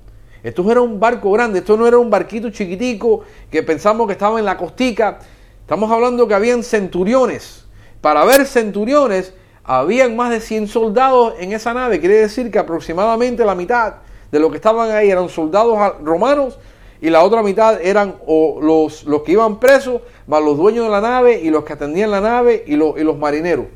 [0.43, 4.39] Esto era un barco grande, esto no era un barquito chiquitico que pensamos que estaba
[4.39, 5.19] en la costica.
[5.61, 7.62] Estamos hablando que habían centuriones.
[8.03, 12.01] Para ver centuriones, habían más de 100 soldados en esa nave.
[12.01, 13.93] Quiere decir que aproximadamente la mitad
[14.29, 16.59] de los que estaban ahí eran soldados romanos
[16.99, 21.39] y la otra mitad eran los, que iban presos, más los dueños de la nave
[21.39, 23.67] y los que atendían la nave y, y los marineros.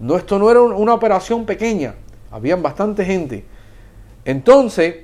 [0.00, 1.94] No, esto no era una operación pequeña,
[2.30, 3.46] habían bastante gente.
[4.26, 4.96] Entonces,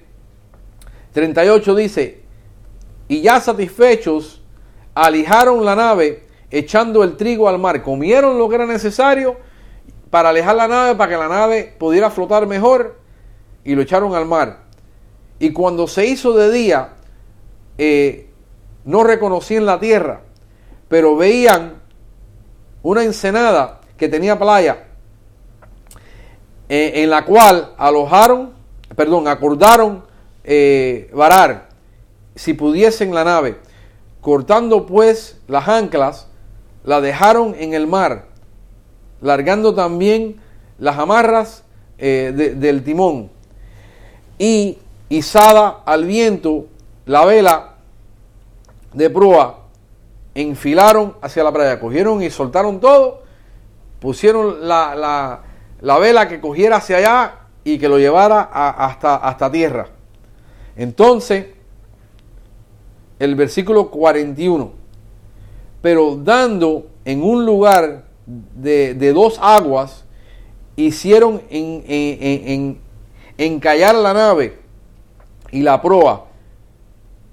[1.14, 2.20] 38 dice,
[3.08, 4.42] y ya satisfechos,
[4.94, 9.36] alijaron la nave echando el trigo al mar, comieron lo que era necesario
[10.10, 12.98] para alejar la nave, para que la nave pudiera flotar mejor,
[13.64, 14.64] y lo echaron al mar.
[15.38, 16.94] Y cuando se hizo de día,
[17.78, 18.28] eh,
[18.84, 20.22] no reconocían la tierra,
[20.88, 21.80] pero veían
[22.82, 24.86] una ensenada que tenía playa,
[26.68, 28.52] eh, en la cual alojaron,
[28.96, 30.04] perdón, acordaron
[30.44, 31.68] eh, varar,
[32.34, 33.58] si pudiesen la nave.
[34.20, 36.29] Cortando pues las anclas,
[36.84, 38.26] la dejaron en el mar,
[39.20, 40.40] largando también
[40.78, 41.64] las amarras
[41.98, 43.30] eh, del timón.
[44.38, 46.66] Y izada al viento
[47.04, 47.74] la vela
[48.94, 49.66] de proa,
[50.34, 53.22] enfilaron hacia la playa, cogieron y soltaron todo,
[54.00, 55.42] pusieron la,
[55.80, 59.88] la, vela que cogiera hacia allá y que lo llevara hasta, hasta tierra.
[60.76, 61.46] Entonces,
[63.18, 64.79] el versículo 41,
[65.82, 70.04] pero dando en un lugar de, dos aguas,
[70.76, 72.80] hicieron en, en,
[73.38, 74.58] encallar la nave
[75.50, 76.26] y la proa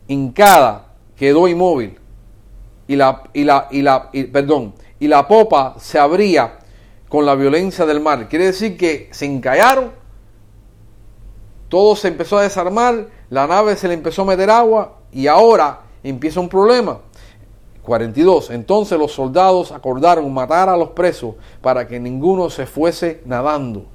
[0.08, 1.98] hincada quedó inmóvil
[2.88, 6.60] y la, y la, y la, perdón, y la popa se abría
[7.10, 8.28] con la violencia del mar.
[8.30, 9.92] Quiere decir que se encallaron,
[11.70, 15.82] todo se empezó a desarmar, la nave se le empezó a meter agua y ahora
[16.04, 17.00] empieza un problema.
[17.88, 18.50] 42.
[18.50, 23.86] Entonces los soldados acordaron matar a los presos para que ninguno se fuese nadando.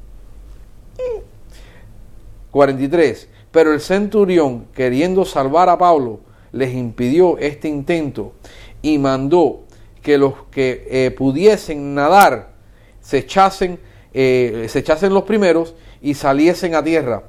[2.50, 3.28] 43.
[3.50, 6.20] Pero el centurión, queriendo salvar a Pablo,
[6.52, 8.32] les impidió este intento
[8.80, 9.64] y mandó
[10.00, 12.54] que los que eh, pudiesen nadar
[13.02, 13.78] se echasen,
[14.14, 17.24] eh, se echasen los primeros y saliesen a tierra.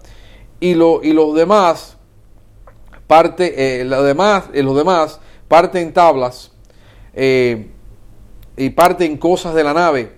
[0.62, 1.98] Y, lo, y los demás,
[3.06, 6.53] parte, eh, demás, los demás parten tablas
[7.14, 7.70] eh,
[8.58, 10.14] y parten cosas de la nave.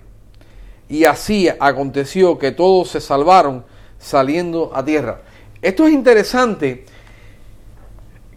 [0.87, 3.65] Y así aconteció que todos se salvaron
[3.97, 5.21] saliendo a tierra.
[5.61, 6.85] Esto es interesante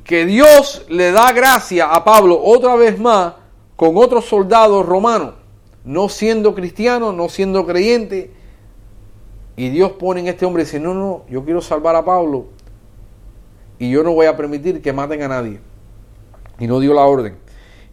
[0.04, 3.34] que Dios le da gracia a Pablo otra vez más
[3.76, 5.34] con otros soldados romanos,
[5.84, 8.32] no siendo cristiano, no siendo creyente.
[9.56, 12.46] Y Dios pone en este hombre y dice, no, no, yo quiero salvar a Pablo
[13.78, 15.60] y yo no voy a permitir que maten a nadie.
[16.58, 17.36] Y no dio la orden.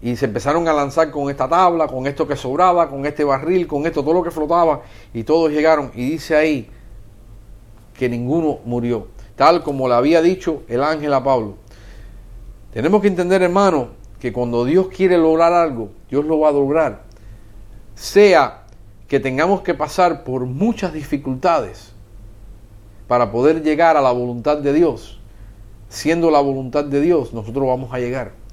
[0.06, 3.66] Y se empezaron a lanzar con esta tabla, con esto que sobraba, con este barril,
[3.66, 4.84] con esto, todo lo que flotaba.
[5.16, 5.90] Y todos llegaron.
[5.96, 6.70] Y dice ahí
[7.96, 9.08] que ninguno murió.
[9.36, 11.56] Tal como le había dicho el ángel a Pablo.
[12.72, 13.88] Tenemos que entender, hermano,
[14.20, 17.02] que cuando Dios quiere lograr algo, Dios lo va a lograr.
[17.96, 18.66] Sea
[19.08, 21.94] que tengamos que pasar por muchas dificultades
[23.08, 25.20] para poder llegar a la voluntad de Dios.
[25.90, 28.45] Siendo la voluntad de Dios, nosotros vamos a llegar.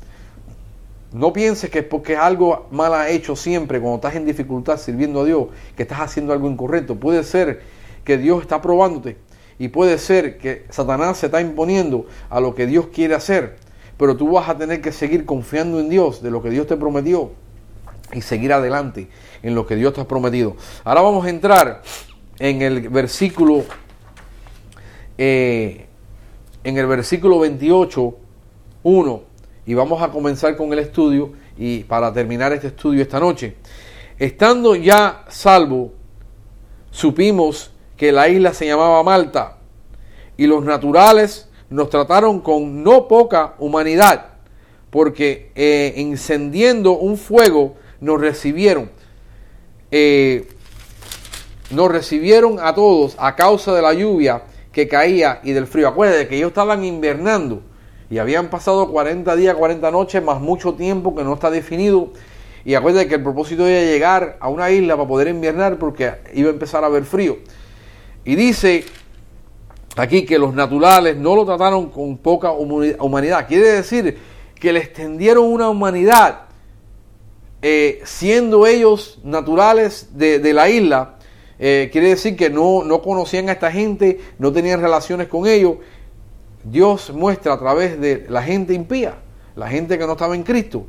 [1.12, 5.20] No pienses que es porque algo mal ha hecho siempre cuando estás en dificultad sirviendo
[5.20, 6.96] a Dios, que estás haciendo algo incorrecto.
[6.96, 7.61] Puede ser
[8.05, 9.18] que Dios está probándote
[9.59, 13.57] y puede ser que Satanás se está imponiendo a lo que Dios quiere hacer,
[13.98, 16.77] pero tú vas a tener que seguir confiando en Dios, de lo que Dios te
[16.77, 17.33] prometió
[18.12, 19.09] y seguir adelante
[19.42, 20.57] en lo que Dios te ha prometido.
[20.83, 21.83] Ahora vamos a entrar
[22.38, 23.64] en el versículo
[25.18, 25.87] eh,
[26.64, 28.16] en el versículo 28,
[28.85, 29.32] 1
[29.64, 33.57] y vamos a comenzar con el estudio y para terminar este estudio esta noche.
[34.18, 35.92] Estando ya salvo,
[36.90, 39.59] supimos que la isla se llamaba Malta
[40.37, 44.27] y los naturales nos trataron con no poca humanidad,
[44.90, 48.90] porque eh, encendiendo un fuego nos recibieron.
[49.90, 50.48] Eh,
[51.70, 55.88] nos recibieron a todos a causa de la lluvia que caía y del frío.
[55.88, 57.62] Acuérdense que ellos estaban invernando
[58.12, 62.11] y habían pasado 40 días, 40 noches, más mucho tiempo que no está definido.
[62.62, 66.51] Y acuérdate que el propósito era llegar a una isla para poder inviernar porque iba
[66.51, 67.38] a empezar a haber frío.
[68.27, 68.85] Y dice
[69.96, 73.48] aquí que los naturales no lo trataron con poca humanidad.
[73.48, 74.18] Quiere decir
[74.61, 76.42] que le extendieron una humanidad
[77.62, 81.14] eh, siendo ellos naturales de, la isla.
[81.59, 85.77] Eh, quiere decir que no, no conocían a esta gente, no tenían relaciones con ellos
[86.64, 89.14] Dios muestra a través de la gente impía,
[89.57, 90.87] la gente que no estaba en Cristo.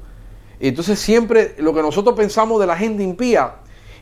[0.60, 3.56] Entonces siempre lo que nosotros pensamos de la gente impía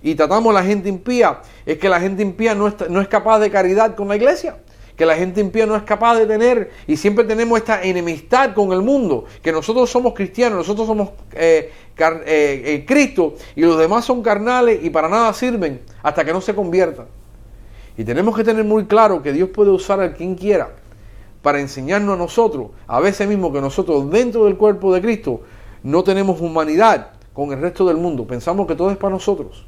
[0.04, 3.40] y tratamos a la gente impía es que la gente impía no, no es capaz
[3.40, 4.58] de caridad con la iglesia
[4.96, 8.72] que la gente impía no es capaz de tener y siempre tenemos esta enemistad con
[8.72, 14.06] el mundo, que nosotros somos cristianos, nosotros somos eh, eh, eh, Cristo y los demás
[14.06, 17.08] son carnales y para nada sirven hasta que no se conviertan.
[17.98, 20.70] Y tenemos que tener muy claro que Dios puede usar a quien quiera
[21.42, 25.42] para enseñarnos a nosotros, a veces mismo que nosotros dentro del cuerpo de Cristo
[25.84, 29.66] no tenemos humanidad con el resto del mundo, pensamos que todo es para nosotros.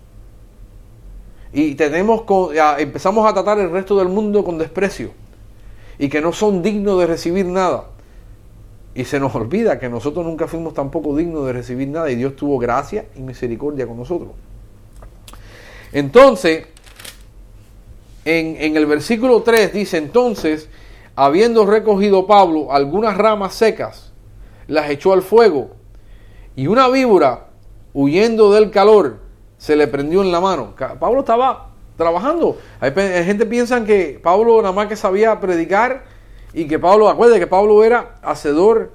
[1.54, 2.24] Y tenemos
[2.80, 5.12] empezamos a tratar el resto del mundo con desprecio
[6.00, 7.86] y que no son dignos de recibir nada.
[8.96, 12.36] Y se nos olvida que nosotros nunca fuimos tampoco dignos de recibir nada y Dios
[12.36, 14.32] tuvo gracia y misericordia con nosotros.
[15.92, 16.66] Entonces,
[18.26, 20.70] en, en el versículo 3 dice, entonces,
[21.16, 24.14] habiendo recogido Pablo algunas ramas secas,
[24.68, 25.72] las echó al fuego
[26.56, 27.48] y una víbora,
[27.94, 29.18] huyendo del calor,
[29.58, 30.74] se le prendió en la mano.
[31.00, 32.58] Pablo estaba trabajando.
[32.80, 36.04] Hay, gente piensa que Pablo nada más que sabía predicar
[36.54, 38.92] y que Pablo, acuérdate que Pablo era hacedor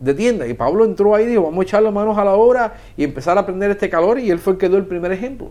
[0.00, 2.34] de tienda y Pablo entró ahí y dijo, vamos a echar las manos a la
[2.34, 5.12] obra y empezar a aprender este calor y él fue el que dio el primer
[5.12, 5.50] ejemplo.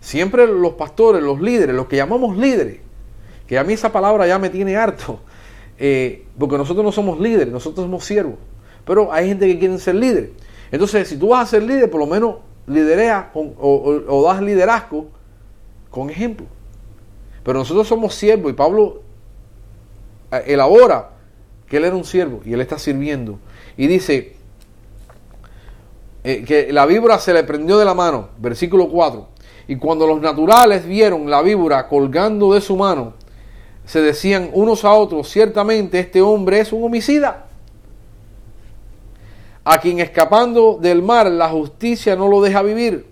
[0.00, 2.80] Siempre los pastores, los líderes, los que llamamos líderes,
[3.46, 5.20] que a mí esa palabra ya me tiene harto,
[5.78, 8.36] eh, porque nosotros no somos líderes, nosotros somos siervos,
[8.84, 10.32] pero hay gente que quiere ser líder.
[10.70, 15.08] Entonces, si tú vas a ser líder, por lo menos liderea o das liderazgo
[15.90, 16.46] con ejemplo.
[17.44, 19.02] Pero nosotros somos siervos y Pablo
[20.32, 21.10] eh, elabora
[21.68, 23.38] que él era un siervo y él está sirviendo.
[23.76, 24.34] Y dice
[26.24, 29.28] eh, que la víbora se le prendió de la mano, versículo 4.
[29.68, 33.14] Y cuando los naturales vieron la víbora colgando de su mano,
[33.86, 37.46] se decían unos a otros, ciertamente este hombre es un homicida,
[39.64, 43.06] a quien escapando del mar la justicia no lo deja vivir.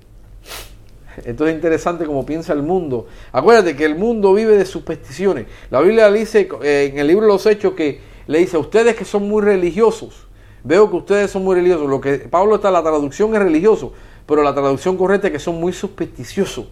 [1.25, 3.07] Entonces es interesante como piensa el mundo.
[3.33, 5.47] Acuérdate que el mundo vive de supersticiones.
[5.71, 8.97] La Biblia dice eh, en el libro de los Hechos que le dice a ustedes
[8.97, 10.27] que son muy religiosos.
[10.65, 11.89] Veo que ustedes son muy religiosos.
[11.89, 13.93] Lo que Pablo está, la traducción es religioso,
[14.27, 16.67] pero la traducción correcta es que son muy supersticiosos.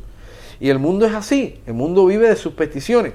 [0.58, 1.60] Y el mundo es así.
[1.66, 3.14] El mundo vive de supersticiones.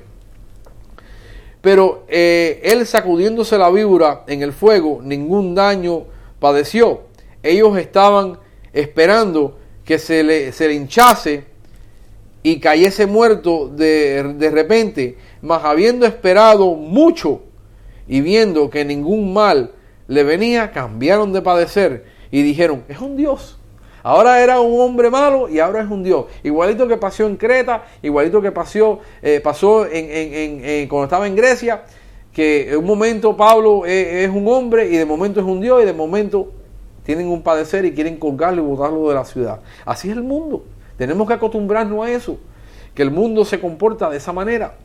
[1.65, 6.04] Pero eh, él sacudiéndose la víbora en el fuego, ningún daño
[6.39, 7.06] padeció.
[7.41, 8.38] Ellos estaban
[8.71, 11.43] esperando que se le, se le hinchase
[12.43, 17.41] y cayese muerto de, de repente, mas habiendo esperado mucho
[18.08, 19.71] y viendo que ningún mal
[20.08, 23.58] le venía, cambiaron de padecer y dijeron, es un Dios.
[24.05, 26.25] Ahora era un hombre malo y ahora es un Dios.
[26.43, 31.85] Igualito que pasó en Creta, igualito que pasó, eh, pasó en, cuando estaba en Grecia,
[32.31, 35.81] que en un momento Pablo es, es un hombre y de momento es un Dios
[35.81, 36.51] y de momento
[37.03, 39.61] tienen un padecer y quieren colgarlo y botarlo de la ciudad.
[39.85, 40.63] Así es el mundo.
[40.99, 42.37] Tenemos que acostumbrarnos a eso,
[42.93, 44.75] que el mundo se comporta de esa manera.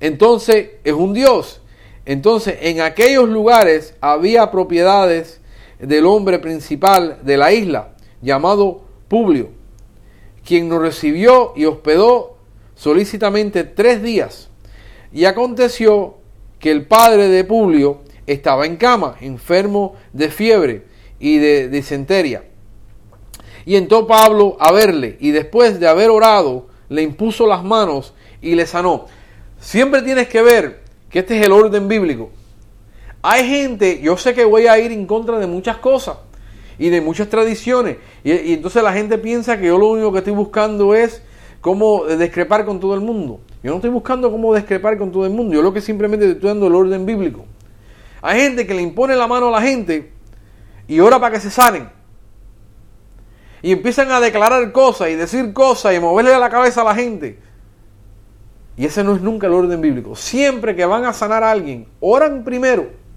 [0.00, 1.62] Entonces es un Dios.
[2.04, 5.40] Entonces en aquellos lugares había propiedades
[5.78, 9.50] del hombre principal de la isla, llamado Publio,
[10.44, 12.36] quien nos recibió y hospedó
[12.74, 14.48] solícitamente tres días.
[15.12, 16.16] Y aconteció
[16.58, 20.84] que el padre de Publio estaba en cama, enfermo de fiebre
[21.18, 22.44] y de disentería.
[23.64, 28.54] Y entró Pablo a verle y después de haber orado, le impuso las manos y
[28.54, 29.06] le sanó.
[29.60, 32.30] Siempre tienes que ver que este es el orden bíblico.
[33.22, 36.18] Hay gente, yo sé que voy a ir en contra de muchas cosas
[36.78, 37.96] y de muchas tradiciones.
[38.22, 41.22] Y, entonces la gente piensa que yo lo único que estoy buscando es
[41.60, 43.40] cómo discrepar con todo el mundo.
[43.62, 45.54] Yo no estoy buscando cómo discrepar con todo el mundo.
[45.54, 47.44] Yo lo que simplemente estoy dando el orden bíblico.
[48.22, 50.12] Hay gente que le impone la mano a la gente
[50.86, 51.88] y ora para que se sanen.
[53.60, 57.40] Y empiezan a declarar cosas y decir cosas y moverle la cabeza a la gente.
[58.76, 60.14] Y ese no es nunca el orden bíblico.
[60.14, 63.07] Siempre que van a sanar a alguien, oran primero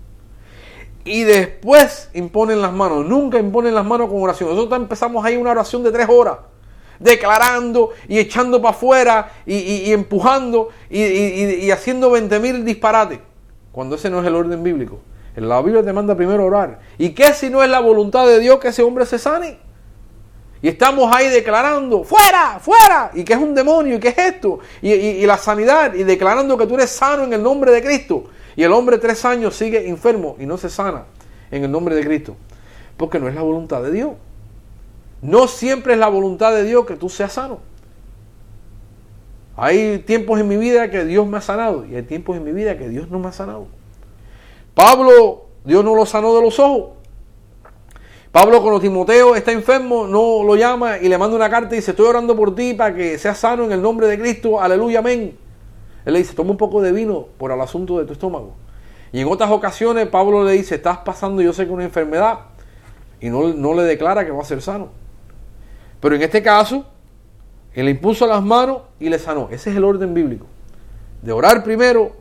[1.04, 3.06] y después imponen las manos.
[3.06, 4.50] Nunca imponen las manos con oración.
[4.50, 6.38] Nosotros empezamos ahí una oración de tres horas,
[7.00, 13.20] declarando y echando para afuera y, empujando y, y haciendo 20 mil disparates
[13.72, 15.00] cuando ese no es el orden bíblico.
[15.36, 16.80] La Biblia te manda primero orar.
[16.98, 19.58] ¿Y qué si no es la voluntad de Dios que ese hombre se sane?
[20.62, 24.60] Y estamos ahí declarando, fuera, fuera, y que es un demonio, y que es esto,
[24.82, 28.26] y, la sanidad, y declarando que tú eres sano en el nombre de Cristo.
[28.56, 31.06] Y el hombre tres años sigue enfermo y no se sana
[31.52, 32.36] en el nombre de Cristo.
[32.98, 34.12] Porque no es la voluntad de Dios.
[35.22, 37.60] No siempre es la voluntad de Dios que tú seas sano.
[39.56, 42.52] Hay tiempos en mi vida que Dios me ha sanado y hay tiempos en mi
[42.52, 43.68] vida que Dios no me ha sanado.
[44.74, 46.92] Pablo, Dios no lo sanó de los ojos.
[48.32, 51.92] Pablo cuando Timoteo está enfermo, no lo llama y le manda una carta y dice,
[51.92, 55.38] estoy orando por ti para que seas sano en el nombre de Cristo, aleluya, amén.
[56.06, 58.54] Él le dice, toma un poco de vino por el asunto de tu estómago.
[59.12, 62.40] Y en otras ocasiones Pablo le dice, estás pasando yo sé que una enfermedad
[63.20, 64.90] y no, no le declara que va a ser sano.
[66.00, 66.86] Pero en este caso,
[67.74, 69.48] él le impuso las manos y le sanó.
[69.52, 70.48] Ese es el orden bíblico.
[71.22, 72.14] De orar primero,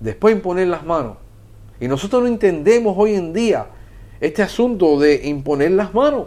[0.00, 1.16] después imponer las manos.
[1.80, 3.66] Y nosotros no entendemos hoy en día
[4.20, 6.26] este asunto de imponer las manos.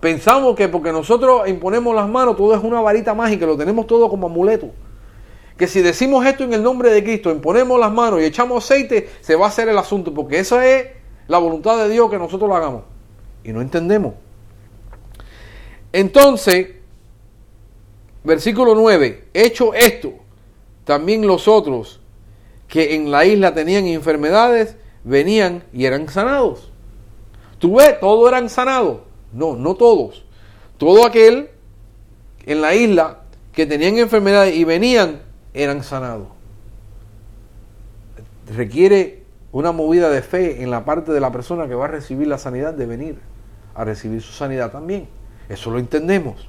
[0.00, 4.10] Pensamos que porque nosotros imponemos las manos todo es una varita mágica, lo tenemos todo
[4.10, 4.70] como amuleto.
[5.56, 9.08] Que si decimos esto en el nombre de Cristo, imponemos las manos y echamos aceite,
[9.20, 10.88] se va a hacer el asunto, porque esa es
[11.28, 12.82] la voluntad de Dios que nosotros lo hagamos.
[13.44, 14.14] Y no entendemos.
[15.92, 16.68] Entonces,
[18.24, 20.14] versículo 9, hecho esto,
[20.84, 22.00] también los otros
[22.66, 26.72] que en la isla tenían enfermedades, venían y eran sanados.
[27.58, 29.02] Tú ves, todos eran sanados.
[29.32, 30.24] No, no todos.
[30.78, 31.50] Todo aquel
[32.46, 33.20] en la isla
[33.52, 35.22] que tenían enfermedades y venían,
[35.54, 36.28] eran sanados.
[38.54, 42.26] Requiere una movida de fe en la parte de la persona que va a recibir
[42.26, 43.18] la sanidad de venir
[43.74, 45.08] a recibir su sanidad también.
[45.48, 46.48] Eso lo entendemos.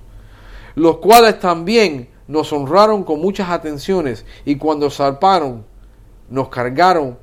[0.75, 5.65] Los cuales también nos honraron con muchas atenciones y cuando zarparon
[6.29, 7.17] nos cargaron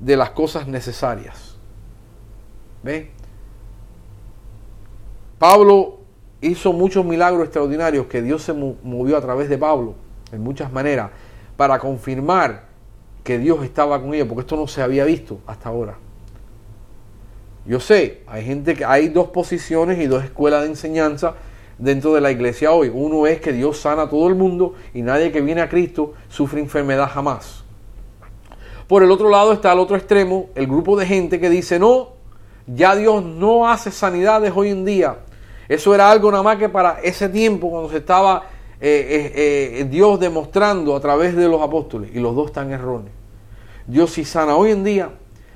[0.00, 1.56] de las cosas necesarias.
[2.82, 3.10] ¿Ve?
[5.38, 5.98] Pablo
[6.40, 9.94] hizo muchos milagros extraordinarios que Dios se movió a través de Pablo
[10.32, 11.10] en muchas maneras
[11.58, 12.66] para confirmar
[13.24, 15.96] que Dios estaba con ellos, porque esto no se había visto hasta ahora.
[17.66, 21.34] Yo sé, hay gente que hay dos posiciones y dos escuelas de enseñanza
[21.76, 22.92] dentro de la iglesia hoy.
[22.94, 26.14] Uno es que Dios sana a todo el mundo y nadie que viene a Cristo
[26.28, 27.64] sufre enfermedad jamás.
[28.86, 32.10] Por el otro lado está el otro extremo, el grupo de gente que dice, no,
[32.68, 35.18] ya Dios no hace sanidades hoy en día.
[35.68, 38.44] Eso era algo nada más que para ese tiempo cuando se estaba
[38.80, 42.10] eh, eh, eh, Dios demostrando a través de los apóstoles.
[42.14, 43.14] Y los dos están erróneos.
[43.86, 45.10] Dios sí sana hoy en día,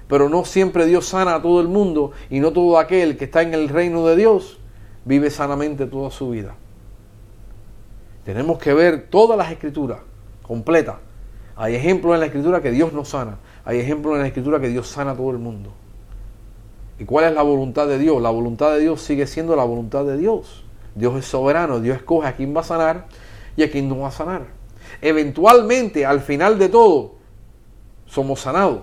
[0.09, 3.43] pero no siempre Dios sana a todo el mundo y no todo aquel que está
[3.43, 4.59] en el reino de Dios
[5.05, 6.55] vive sanamente toda su vida.
[8.25, 9.99] Tenemos que ver todas las escrituras
[10.43, 10.97] completas.
[11.57, 13.39] Hay ejemplos en la escritura que Dios no sana.
[13.65, 15.71] Hay ejemplos en la escritura que Dios sana a todo el mundo.
[16.99, 18.23] ¿Y cuál es la voluntad de Dios?
[18.23, 20.65] La voluntad de Dios sigue siendo la voluntad de Dios.
[20.95, 23.07] Dios es soberano, Dios escoge a quién va a sanar
[23.57, 24.47] y a quién no va a sanar.
[25.01, 27.15] Eventualmente, al final de todo,
[28.07, 28.83] somos sanados.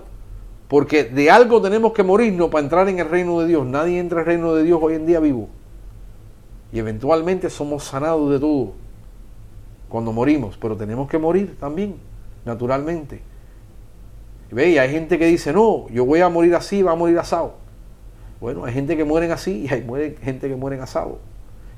[0.68, 3.66] Porque de algo tenemos que morirnos para entrar en el reino de Dios.
[3.66, 5.48] Nadie entra en el reino de Dios hoy en día vivo.
[6.72, 8.72] Y eventualmente somos sanados de todo
[9.88, 10.56] cuando morimos.
[10.56, 11.96] Pero tenemos que morir también,
[12.44, 13.20] naturalmente.
[14.50, 17.18] Y ve, hay gente que dice, no, yo voy a morir así, va a morir
[17.18, 17.54] asado.
[18.40, 21.18] Bueno, hay gente que mueren así y hay gente que mueren asado.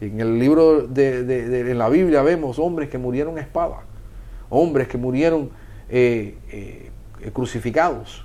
[0.01, 3.83] En el libro de, en la Biblia vemos hombres que murieron a espada,
[4.51, 5.51] hombres que murieron
[5.89, 6.91] eh, eh,
[7.33, 8.25] crucificados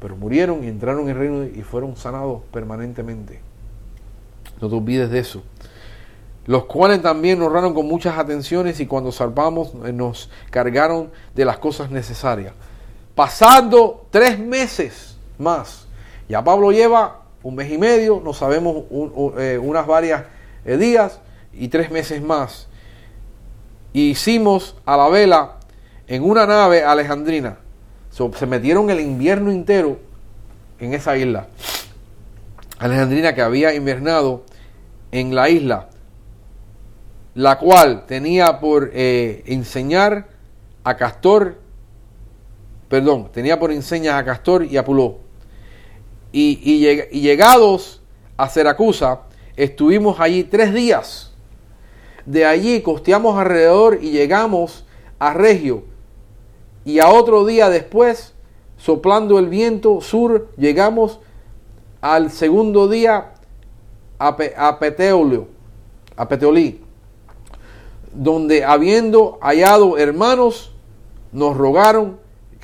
[0.00, 3.40] pero murieron y entraron en el reino y fueron sanados permanentemente.
[4.60, 5.42] No te olvides de eso.
[6.46, 11.44] Los cuales también nos honraron con muchas atenciones y cuando salvamos eh, nos cargaron de
[11.44, 12.54] las cosas necesarias.
[13.14, 15.86] Pasando tres meses más.
[16.28, 18.84] Ya Pablo lleva un mes y medio, no sabemos
[19.38, 20.24] eh, unas varias
[20.64, 21.20] eh, días
[21.52, 22.68] y tres meses más.
[23.92, 25.56] hicimos a la vela
[26.06, 27.58] en una nave alejandrina
[28.10, 29.98] se metieron el invierno entero
[30.80, 31.46] en esa isla.
[32.78, 34.44] Alejandrina que había invernado
[35.12, 35.88] en la isla,
[37.34, 40.28] la cual tenía por eh, enseñar
[40.84, 41.58] a Castor,
[42.88, 45.18] perdón, tenía por enseñar a Castor y a Puló.
[46.32, 46.56] Y,
[47.10, 48.02] llegados
[48.36, 49.22] a Seracusa,
[49.56, 51.32] estuvimos allí tres días.
[52.26, 54.84] De allí costeamos alrededor y llegamos
[55.18, 55.84] a Regio,
[56.84, 58.34] y a otro día después,
[58.76, 61.20] soplando el viento sur, llegamos
[62.00, 63.34] al segundo día
[64.18, 65.48] a, a Peteolio,
[66.16, 66.80] a Peteolí,
[68.12, 70.72] donde habiendo hallado hermanos,
[71.32, 72.18] nos rogaron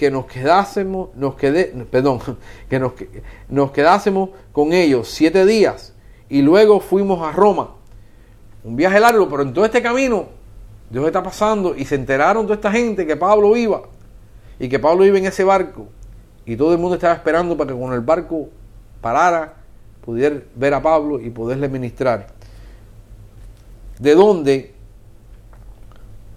[0.04, 2.20] que nos quedásemos, nos quedé, perdón,
[2.68, 2.92] que nos,
[3.48, 5.94] nos quedásemos con ellos siete días
[6.28, 7.70] y luego fuimos a Roma.
[8.64, 10.26] Un viaje largo, pero en todo este camino
[10.90, 13.84] Dios está pasando y se enteraron toda esta gente que Pablo iba
[14.58, 15.86] y que Pablo iba en ese barco
[16.44, 18.50] y todo el mundo estaba esperando para que con el barco
[19.00, 19.54] parara,
[20.04, 22.26] pudiera ver a Pablo y poderle ministrar.
[23.98, 24.73] De donde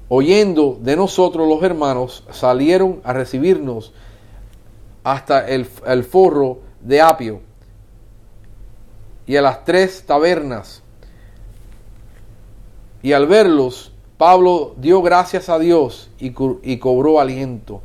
[0.09, 3.93] oyendo de nosotros los hermanos, salieron a recibirnos
[5.03, 7.41] hasta el, el forro de Apio
[9.25, 10.81] y a las tres tabernas.
[13.03, 16.33] Y al verlos, Pablo dio gracias a Dios y,
[16.63, 17.81] y cobró aliento.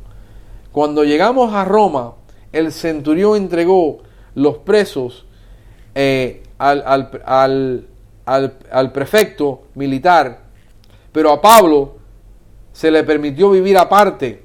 [0.71, 2.15] Cuando llegamos a Roma,
[2.51, 3.99] el centurión entregó
[4.33, 5.25] los presos
[5.93, 7.87] eh, al, al,
[8.25, 10.39] al, al, prefecto militar,
[11.11, 11.97] pero a Pablo
[12.73, 14.43] se le permitió vivir aparte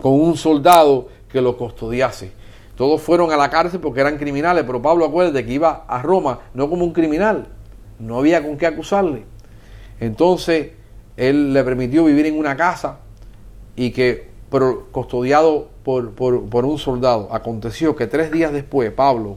[0.00, 2.32] con un soldado que lo custodiase.
[2.76, 6.40] Todos fueron a la cárcel porque eran criminales, pero Pablo acuérdate que iba a Roma
[6.54, 7.48] no como un criminal,
[7.98, 9.24] no había con qué acusarle.
[9.98, 10.70] Entonces
[11.16, 13.00] él le permitió vivir en una casa
[13.76, 17.28] y que, pero custodiado por, por, un soldado.
[17.32, 19.36] Aconteció que tres días después Pablo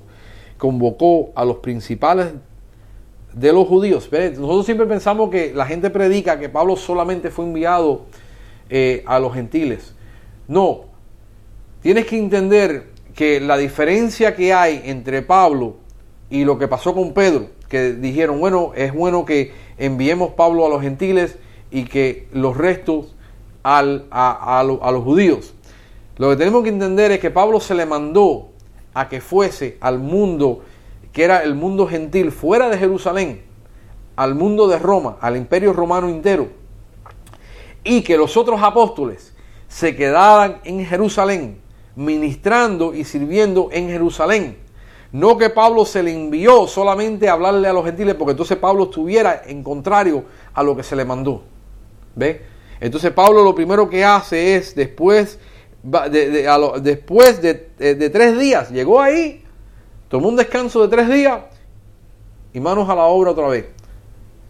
[0.58, 2.28] convocó a los principales
[3.34, 4.10] de los judíos.
[4.12, 8.06] Nosotros siempre pensamos que la gente predica que Pablo solamente fue enviado
[8.70, 9.94] eh, a los gentiles.
[10.48, 10.82] No,
[11.82, 15.76] tienes que entender que la diferencia que hay entre Pablo
[16.30, 20.70] y lo que pasó con Pedro, que dijeron, bueno, es bueno que enviemos Pablo a
[20.70, 21.38] los gentiles
[21.72, 23.16] y que los restos
[23.64, 25.54] al, a, a, los judíos.
[26.18, 28.50] Lo que tenemos que entender es que Pablo se le mandó
[28.94, 30.64] a que fuese al mundo
[31.14, 33.44] que era el mundo gentil fuera de Jerusalén,
[34.16, 36.50] al mundo de Roma, al imperio romano entero,
[37.84, 39.34] y que los otros apóstoles
[39.68, 41.62] se quedaran en Jerusalén,
[41.96, 44.58] ministrando y sirviendo en Jerusalén.
[45.12, 48.86] No que Pablo se le envió solamente a hablarle a los gentiles, porque entonces Pablo
[48.86, 51.44] estuviera en contrario a lo que se le mandó.
[52.16, 52.42] ¿Ve?
[52.80, 55.40] Entonces Pablo lo primero que hace es, después
[55.84, 56.48] de,
[56.82, 59.43] después de, tres días, llegó ahí,
[60.14, 61.42] tomó un descanso de tres días
[62.54, 63.66] y manos a la obra otra vez.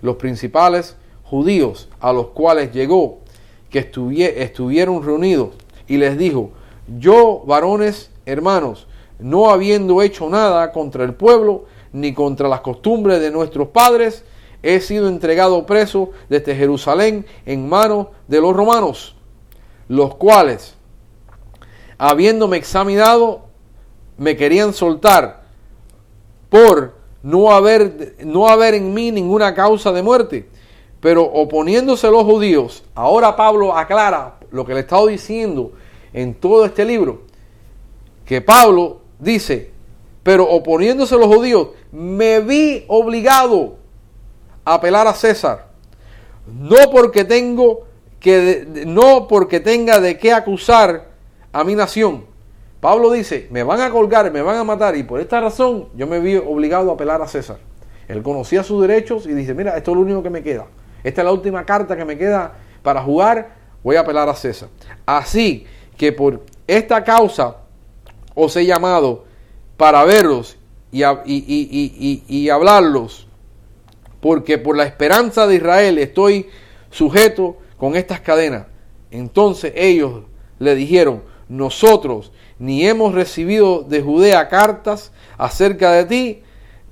[0.01, 3.19] Los principales judíos a los cuales llegó,
[3.69, 5.51] que estuvieron reunidos,
[5.87, 6.49] y les dijo,
[6.99, 8.87] yo, varones, hermanos,
[9.19, 14.25] no habiendo hecho nada contra el pueblo, ni contra las costumbres de nuestros padres,
[14.63, 19.15] he sido entregado preso desde Jerusalén en manos de los romanos,
[19.87, 20.75] los cuales,
[21.97, 23.45] habiéndome examinado,
[24.17, 25.42] me querían soltar
[26.53, 26.93] por
[27.23, 30.47] no haber, no haber en mí ninguna causa de muerte.
[30.99, 35.71] Pero oponiéndose los judíos, ahora Pablo aclara lo que le he estado diciendo
[36.13, 37.23] en todo este libro,
[38.23, 39.71] que Pablo dice,
[40.21, 43.77] pero oponiéndose los judíos, me vi obligado
[44.63, 45.69] a apelar a César,
[46.45, 47.87] no porque tengo
[48.19, 51.07] que no porque tenga de qué acusar
[51.51, 52.25] a mi nación.
[52.83, 56.05] Pablo dice, me van a colgar, me van a matar y por esta razón yo
[56.05, 57.59] me vi obligado a apelar a César.
[58.09, 60.65] Él conocía sus derechos y dice, mira, esto es lo único que me queda.
[61.01, 63.55] Esta es la última carta que me queda para jugar,
[63.85, 64.67] voy a apelar a César.
[65.05, 65.65] Así
[65.95, 67.55] que por esta causa
[68.35, 69.23] os he llamado
[69.77, 70.57] para verlos
[70.91, 71.05] y,
[72.27, 73.29] y, hablarlos,
[74.19, 76.49] porque por la esperanza de Israel estoy
[76.91, 78.65] sujeto con estas cadenas.
[79.09, 80.23] Entonces ellos
[80.59, 86.43] le dijeron, nosotros ni hemos recibido de Judea cartas acerca de ti,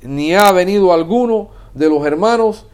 [0.02, 2.68] ni ha venido alguno de los hermanos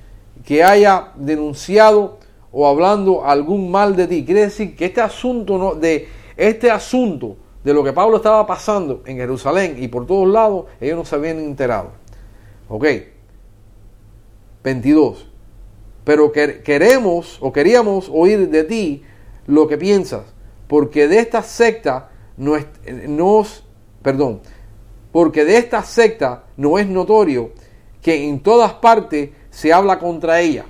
[0.46, 2.20] que haya denunciado
[2.52, 4.26] o hablando algún mal de ti.
[4.26, 9.04] Quiere decir que este asunto no, de este asunto de lo que Pablo estaba pasando
[9.06, 11.92] en Jerusalén y por todos lados, ellos no se habían enterado.
[12.70, 12.86] Ok.
[14.64, 15.28] 22.
[16.04, 19.04] Pero queremos o queríamos oír de ti
[19.46, 20.24] lo que piensas,
[20.68, 23.64] porque de esta secta nos,
[24.02, 24.42] perdón,
[25.12, 27.52] porque de esta secta no es notorio
[28.02, 30.66] que en todas partes se habla contra ella.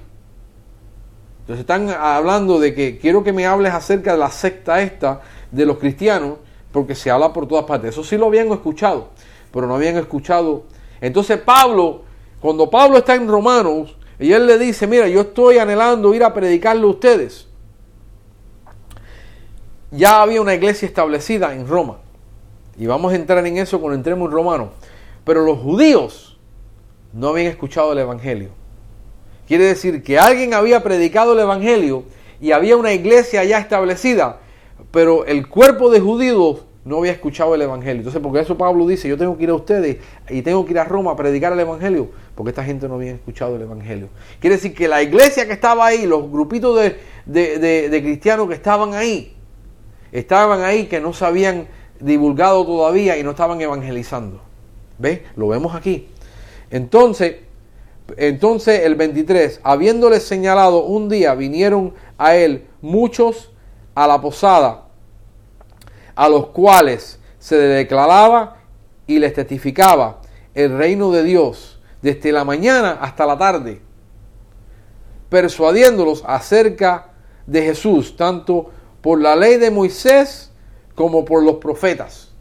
[1.41, 5.65] Entonces están hablando de que quiero que me hables acerca de la secta esta de
[5.65, 6.39] los cristianos,
[6.72, 7.91] porque se habla por todas partes.
[7.91, 9.09] Eso sí lo habían escuchado,
[9.51, 10.63] pero no habían escuchado.
[10.99, 12.03] Entonces Pablo,
[12.41, 16.34] cuando Pablo está en Romanos, y él le dice, mira, yo estoy anhelando ir a
[16.34, 17.47] predicarle a ustedes.
[19.91, 21.97] Ya había una iglesia establecida en Roma.
[22.77, 24.69] Y vamos a entrar en eso cuando entremos en Romanos.
[25.23, 26.38] Pero los judíos
[27.13, 28.49] no habían escuchado el Evangelio.
[29.47, 32.03] Quiere decir que alguien había predicado el Evangelio
[32.41, 34.39] y había una iglesia ya establecida,
[34.91, 37.99] pero el cuerpo de judíos no había escuchado el Evangelio.
[37.99, 39.97] Entonces, porque eso Pablo dice, yo tengo que ir a ustedes
[40.29, 43.11] y tengo que ir a Roma a predicar el Evangelio, porque esta gente no había
[43.11, 44.09] escuchado el Evangelio.
[44.39, 46.77] Quiere decir que la iglesia que estaba ahí, los grupitos
[47.25, 49.36] de, cristianos que estaban ahí,
[50.12, 51.68] estaban ahí que no se habían
[51.99, 54.41] divulgado todavía y no estaban evangelizando.
[54.97, 55.22] ¿Ves?
[55.36, 56.10] Lo vemos aquí.
[56.70, 57.38] Entonces,
[58.16, 63.51] entonces el 23, habiéndoles señalado un día, vinieron a él muchos
[63.95, 64.86] a la posada,
[66.16, 68.58] a los cuales se declaraba
[69.05, 70.22] y les testificaba
[70.53, 73.82] el reino de Dios desde la mañana hasta la tarde,
[75.30, 77.12] persuadiéndolos acerca
[77.45, 78.72] de Jesús, tanto
[79.02, 80.52] por la ley de Moisés
[80.95, 82.32] como por los profetas.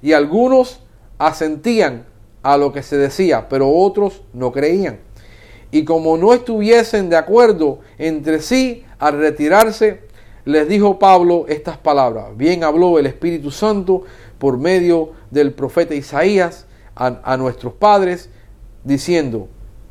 [0.00, 0.80] Y algunos
[1.18, 2.06] asentían
[2.42, 5.00] a lo que se decía, pero otros no creían.
[5.70, 10.00] Y como no estuviesen de acuerdo entre sí al retirarse,
[10.44, 12.36] les dijo Pablo estas palabras.
[12.36, 14.02] Bien habló el Espíritu Santo
[14.38, 18.28] por medio del profeta Isaías a, nuestros padres,
[18.84, 19.48] diciendo,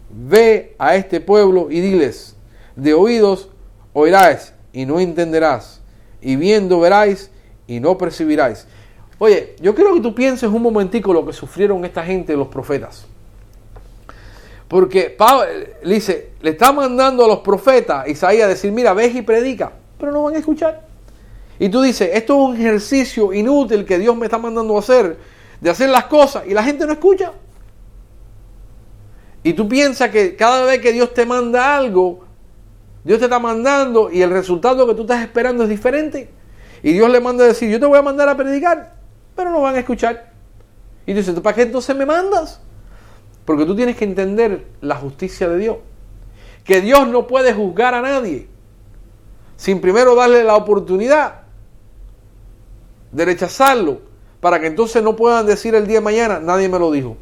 [0.09, 2.35] ve a este pueblo y diles,
[2.75, 3.49] de oídos
[3.93, 5.81] oirás y no entenderás,
[6.21, 7.31] y viendo veráis
[7.67, 8.67] y no percibiráis.
[9.17, 13.05] Oye, yo quiero que tú pienses un momentico lo que sufrieron esta gente, los profetas.
[14.67, 15.45] Porque Pablo
[15.83, 19.73] le dice, le está mandando a los profetas Isaías a decir, mira, ves y predica,
[19.99, 20.85] pero no van a escuchar.
[21.59, 25.17] Y tú dices, esto es un ejercicio inútil que Dios me está mandando a hacer,
[25.59, 27.33] de hacer las cosas, y la gente no escucha.
[29.43, 32.25] Y tú piensas que cada vez que Dios te manda algo,
[33.03, 36.29] Dios te está mandando y el resultado que tú estás esperando es diferente.
[36.83, 38.95] Y Dios le manda a decir, yo te voy a mandar a predicar,
[39.35, 40.31] pero no van a escuchar.
[41.05, 42.61] Y dices, ¿para qué entonces me mandas?
[43.45, 45.77] Porque tú tienes que entender la justicia de Dios.
[46.63, 48.51] Que Dios no puede juzgar a nadie
[49.61, 51.41] sin primero darle la oportunidad
[53.11, 54.01] de rechazarlo
[54.39, 57.15] para que entonces no puedan decir el día de mañana, nadie me lo dijo.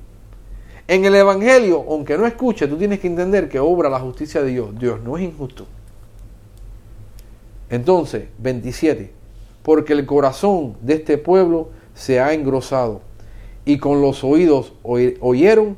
[0.90, 4.50] En el Evangelio, aunque no escuche, tú tienes que entender que obra la justicia de
[4.50, 4.80] Dios.
[4.80, 5.68] Dios no es injusto.
[7.70, 9.14] Entonces, 27.
[9.62, 13.02] Porque el corazón de este pueblo se ha engrosado
[13.66, 15.78] y con los oídos oyeron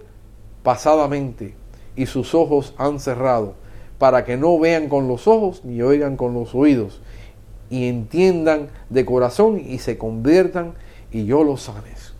[0.63, 1.55] pasadamente
[1.97, 3.55] y sus ojos han cerrado
[3.97, 7.01] para que no vean con los ojos ni oigan con los oídos
[7.69, 10.73] y entiendan de corazón y se conviertan
[11.11, 12.13] y yo los sanes.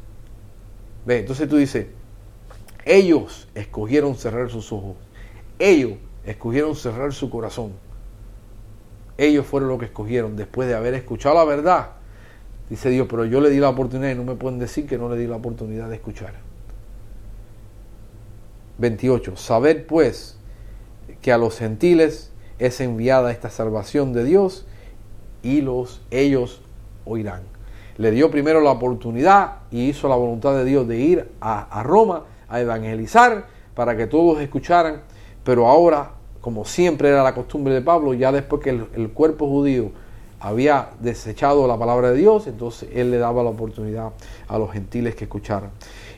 [1.05, 1.87] Ve, entonces tú dices,
[2.85, 4.95] ellos escogieron cerrar sus ojos.
[5.59, 5.93] Ellos
[6.25, 7.73] escogieron cerrar su corazón.
[9.17, 11.91] Ellos fueron los que escogieron después de haber escuchado la verdad.
[12.69, 15.09] Dice Dios, pero yo le di la oportunidad y no me pueden decir que no
[15.09, 16.33] le di la oportunidad de escuchar.
[18.77, 19.35] 28.
[19.35, 20.37] Saber pues
[21.21, 24.65] que a los gentiles es enviada esta salvación de Dios
[25.43, 26.61] y los ellos
[27.05, 27.43] oirán.
[27.97, 31.83] Le dio primero la oportunidad y hizo la voluntad de Dios de ir a, a
[31.83, 35.01] Roma a evangelizar para que todos escucharan,
[35.43, 39.91] pero ahora, como siempre era la costumbre de Pablo, ya después que el, cuerpo judío
[40.39, 44.11] había desechado la palabra de Dios, entonces él le daba la oportunidad
[44.47, 45.71] a los gentiles que escucharan.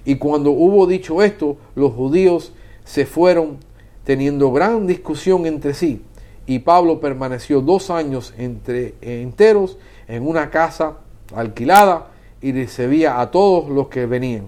[0.05, 2.53] Y cuando hubo dicho esto, los judíos
[2.84, 3.57] se fueron
[4.03, 6.01] teniendo gran discusión entre sí.
[6.45, 9.77] Y Pablo permaneció dos años entre, enteros
[10.07, 10.97] en una casa
[11.34, 12.07] alquilada
[12.41, 14.47] y recibía a todos los que venían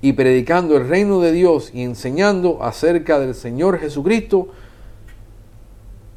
[0.00, 4.48] y predicando el reino de Dios y enseñando acerca del Señor Jesucristo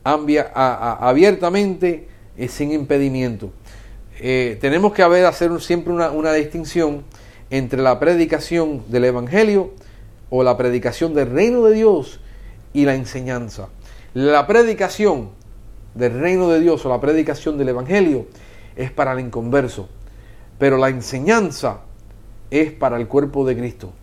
[0.03, 2.07] abiertamente
[2.37, 3.51] y sin impedimento.
[4.19, 7.03] Eh, tenemos que haber, hacer siempre una, una distinción
[7.49, 9.71] entre la predicación del Evangelio
[10.29, 12.19] o la predicación del reino de Dios
[12.73, 13.69] y la enseñanza.
[14.13, 15.29] La predicación
[15.95, 18.27] del reino de Dios o la predicación del Evangelio
[18.75, 19.89] es para el inconverso,
[20.57, 21.81] pero la enseñanza
[22.51, 23.93] es para el cuerpo de Cristo.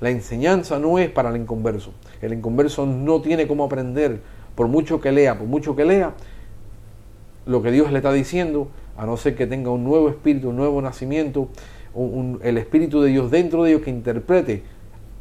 [0.00, 1.92] La enseñanza no es para el inconverso.
[2.20, 4.20] El inconverso no tiene cómo aprender,
[4.54, 6.14] por mucho que lea, por mucho que lea,
[7.46, 10.56] lo que Dios le está diciendo, a no ser que tenga un nuevo espíritu, un
[10.56, 11.48] nuevo nacimiento,
[12.42, 14.62] el espíritu de Dios dentro de ellos que interprete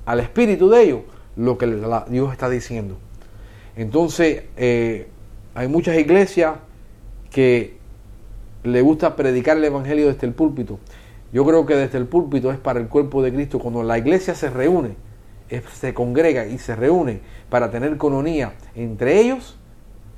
[0.06, 1.00] al espíritu de ellos
[1.36, 1.68] lo que
[2.10, 2.98] Dios está diciendo.
[3.76, 5.08] Entonces, eh,
[5.56, 6.56] hay muchas iglesias
[7.32, 7.78] que
[8.64, 10.80] le gusta predicar el evangelio desde el púlpito
[11.36, 13.60] yo creo que desde el púlpito es para el cuerpo de Cristo.
[13.60, 14.96] Cuando la iglesia se reúne,
[15.74, 17.20] se congrega y se reúne
[17.50, 19.58] para tener cononía entre ellos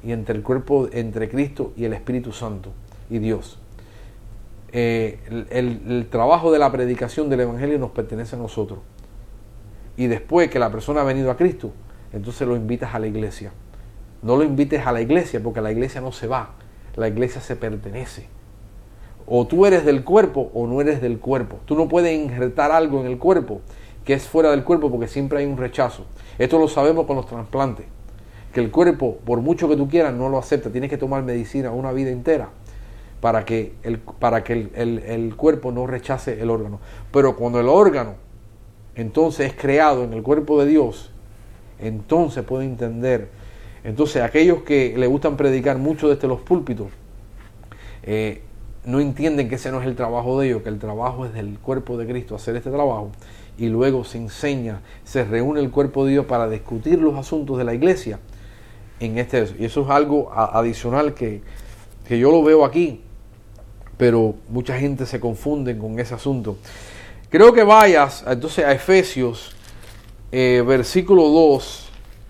[0.03, 2.71] y entre el cuerpo, entre Cristo y el Espíritu Santo
[3.09, 3.57] y Dios.
[4.71, 5.17] Eh,
[5.49, 8.77] el, el, trabajo de la predicación del Evangelio nos pertenece a nosotros.
[9.97, 11.71] Y después que la persona ha venido a Cristo,
[12.13, 13.53] entonces lo invitas a la iglesia.
[14.21, 16.51] No lo invites a la iglesia porque la iglesia no se va,
[16.95, 18.36] la iglesia se pertenece.
[19.27, 21.57] O tú eres del cuerpo o no eres del cuerpo.
[21.65, 23.61] Tú no puedes injertar algo en el cuerpo
[24.07, 26.05] que es fuera del cuerpo porque siempre hay un rechazo.
[26.37, 27.85] Esto lo sabemos con los trasplantes.
[28.53, 30.69] Que el cuerpo, por mucho que tú quieras, no lo acepta.
[30.71, 32.47] Tienes que tomar medicina una vida entera
[33.19, 36.79] para que el, para que el, cuerpo no rechace el órgano.
[37.11, 38.15] Pero cuando el órgano
[38.95, 41.11] entonces es creado en el cuerpo de Dios,
[41.77, 43.27] entonces puede entender
[43.83, 46.87] Entonces, aquellos que le gustan predicar mucho desde los púlpitos,
[48.03, 48.41] eh,
[48.87, 51.59] no entienden que ese no es el trabajo de ellos, que el trabajo es del
[51.59, 53.11] cuerpo de Cristo, hacer este trabajo,
[53.57, 57.65] y luego se enseña, se reúne el cuerpo de Dios para discutir los asuntos de
[57.65, 58.19] la iglesia
[59.01, 59.45] en este.
[59.59, 61.41] Y eso es algo adicional que,
[62.07, 63.01] que yo lo veo aquí,
[63.97, 66.57] pero mucha gente se confunde con ese asunto.
[67.29, 69.53] Creo que vayas entonces a Efesios,
[70.31, 71.89] eh, versículo 2,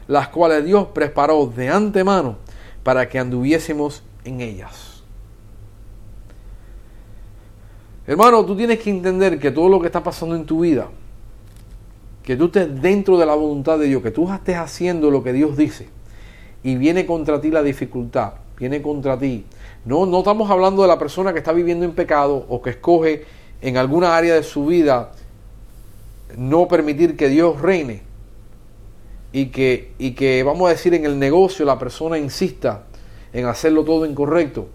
[0.08, 2.38] las cuales Dios preparó de antemano
[2.82, 5.04] para que anduviésemos en ellas.
[8.08, 10.90] Hermano, tú tienes que entender que todo lo que está pasando en tu vida,
[12.24, 15.34] que tú estés dentro de la voluntad de Dios, que tú estés haciendo lo que
[15.34, 15.90] Dios dice
[16.64, 19.46] y viene contra ti la dificultad, viene contra ti.
[19.86, 23.26] No, no estamos hablando de la persona que está viviendo en pecado o que escoge
[23.62, 25.12] en alguna área de su vida
[26.38, 28.04] no permitir que Dios reine
[29.34, 32.84] y que, y que vamos a decir en el negocio la persona insista
[33.34, 34.68] en hacerlo todo incorrecto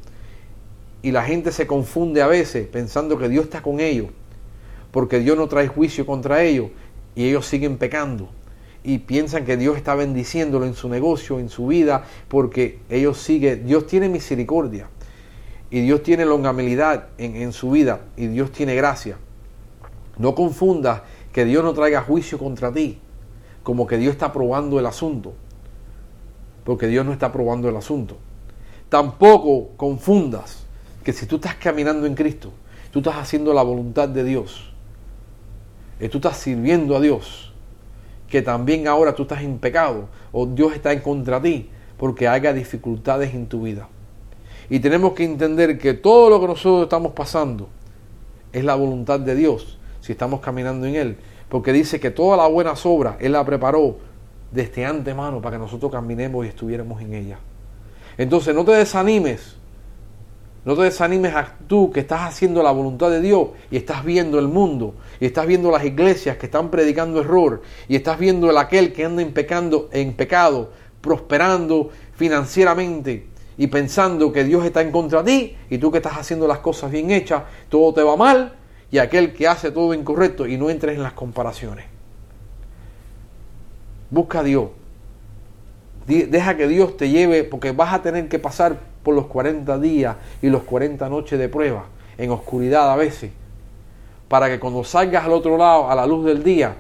[1.03, 4.09] y la gente se confunde a veces pensando que Dios está con ellos
[4.91, 6.71] porque Dios no trae juicio contra ellos
[7.17, 8.29] y ellos siguen pecando
[8.85, 13.67] y piensan que Dios está bendiciéndolo en su negocio, en su vida, porque ellos siguen,
[13.67, 14.89] Dios tiene misericordia
[15.71, 19.17] y Dios tiene longanimidad en, en su vida y Dios tiene gracia.
[20.19, 21.03] No confundas
[21.33, 23.01] que Dios no traiga juicio contra ti,
[23.65, 25.35] como que Dios está probando el asunto,
[26.63, 28.19] porque Dios no está probando el asunto.
[28.89, 30.65] Tampoco confundas
[31.03, 32.53] que si tú estás caminando en Cristo,
[32.93, 34.73] tú estás haciendo la voluntad de Dios,
[36.11, 37.53] tú estás sirviendo a Dios,
[38.29, 42.29] que también ahora tú estás en pecado o Dios está en contra de ti porque
[42.29, 43.89] haya dificultades en tu vida.
[44.69, 47.69] Y tenemos que entender que todo lo que nosotros estamos pasando
[48.53, 51.17] es la voluntad de Dios si estamos caminando en Él.
[51.49, 53.99] Porque dice que toda la buena obra Él la preparó
[54.51, 57.39] desde antemano para que nosotros caminemos y estuviéramos en ella.
[58.19, 59.57] Entonces no te desanimes
[60.67, 64.41] no te desanimes a tú que estás haciendo la voluntad de Dios y estás viendo
[64.41, 68.59] el mundo y estás viendo las iglesias que están predicando error y estás viendo el
[68.59, 74.91] aquel que anda en, pecando, en pecado, prosperando financieramente y pensando que Dios está en
[74.91, 78.17] contra de ti y tú que estás haciendo las cosas bien hechas, todo te va
[78.17, 78.55] mal
[78.91, 81.85] y aquel que hace todo incorrecto y no entres en las comparaciones.
[84.11, 84.71] Busca a Dios.
[86.07, 90.17] Deja que Dios te lleve porque vas a tener que pasar por los 40 días
[90.41, 91.87] y los 40 noches de prueba,
[92.17, 93.33] en oscuridad a veces,
[94.29, 96.77] para que cuando salgas al otro lado, a la luz del día,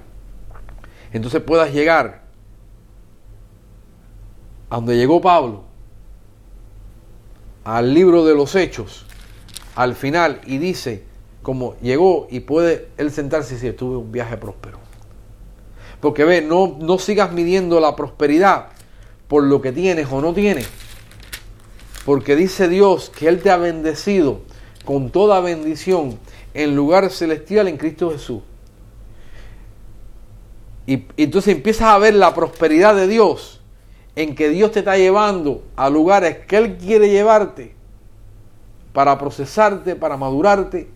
[1.12, 2.22] entonces puedas llegar
[4.70, 5.62] a donde llegó Pablo,
[7.64, 9.06] al libro de los hechos,
[9.74, 11.02] al final, y dice,
[11.42, 14.78] como llegó y puede él sentarse y decir, un viaje próspero.
[16.00, 18.75] Porque ve, no, no sigas midiendo la prosperidad
[19.28, 20.68] por lo que tienes o no tienes,
[22.04, 24.40] porque dice Dios que Él te ha bendecido
[24.84, 26.18] con toda bendición
[26.54, 28.42] en lugar celestial en Cristo Jesús.
[30.86, 33.60] Y, entonces empiezas a ver la prosperidad de Dios
[34.14, 37.74] en que Dios te está llevando a lugares que Él quiere llevarte
[38.92, 40.88] para procesarte, para madurarte,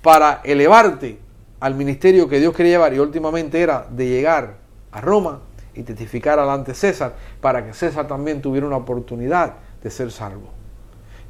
[0.00, 1.18] para elevarte
[1.60, 4.56] al ministerio que Dios quería llevar y últimamente era de llegar
[4.90, 5.42] a Roma
[5.74, 10.50] y testificar alante César para que César también tuviera una oportunidad de ser salvo.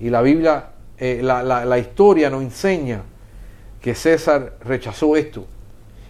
[0.01, 3.03] Y la Biblia, eh, la, la historia nos enseña
[3.81, 5.47] que César rechazó esto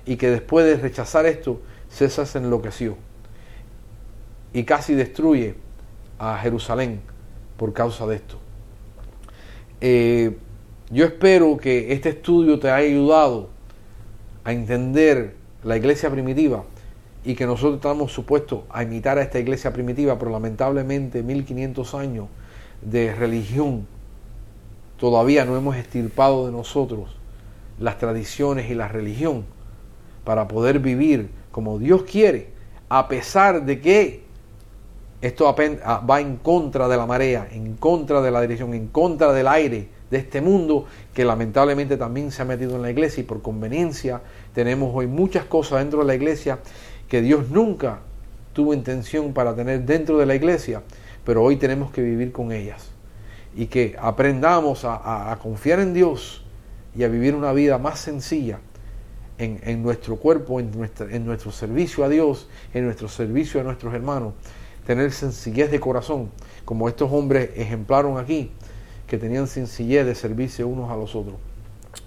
[0.07, 2.97] y que después de rechazar esto, César se enloqueció
[4.53, 5.55] y casi destruye
[6.18, 7.01] a Jerusalén
[7.57, 8.39] por causa de esto.
[9.80, 10.37] Eh,
[10.91, 13.49] yo espero que este estudio te haya ayudado
[14.45, 16.64] a entender la iglesia primitiva
[17.25, 22.27] y que nosotros estamos supuestos a imitar a esta iglesia primitiva, pero lamentablemente 1500 años
[22.81, 23.87] de religión
[24.97, 27.16] todavía no hemos estirpado de nosotros
[27.79, 29.45] las tradiciones y la religión
[30.25, 32.49] para poder vivir como Dios quiere,
[32.89, 34.23] a pesar de que
[35.20, 39.47] esto va en contra de la marea, en contra de la dirección, en contra del
[39.47, 43.41] aire de este mundo que lamentablemente también se ha metido en la iglesia y por
[43.41, 44.20] conveniencia
[44.53, 46.59] tenemos hoy muchas cosas dentro de la iglesia
[47.13, 47.99] que Dios nunca
[48.55, 50.83] tuvo intención para tener dentro de la iglesia,
[51.27, 52.89] pero hoy tenemos que vivir con ellas.
[53.55, 56.43] Y que aprendamos a, confiar en Dios
[56.97, 58.61] y a vivir una vida más sencilla
[59.37, 60.71] en, nuestro cuerpo, en,
[61.11, 64.33] en nuestro servicio a Dios, en nuestro servicio a nuestros hermanos,
[64.87, 66.31] tener sencillez de corazón,
[66.65, 68.53] como estos hombres ejemplaron aquí,
[69.07, 71.37] que tenían sencillez de servirse unos a los otros.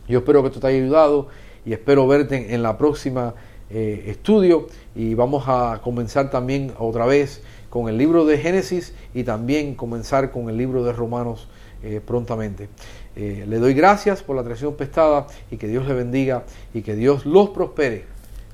[0.07, 1.27] Yo espero que esto te haya ayudado
[1.63, 3.35] y espero verte en la próxima
[3.69, 9.23] eh, estudio y vamos a comenzar también otra vez con el libro de Génesis y
[9.23, 11.47] también comenzar con el libro de Romanos
[11.83, 12.69] eh, prontamente.
[13.15, 16.43] Eh, le doy gracias por la atracción prestada y que Dios le bendiga
[16.73, 18.05] y que Dios los prospere,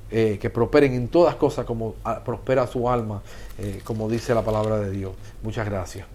[0.09, 3.21] que prosperen en todas cosas como ah, prospera su alma,
[3.85, 5.13] como dice la palabra de Dios.
[5.41, 6.05] Muchas gracias.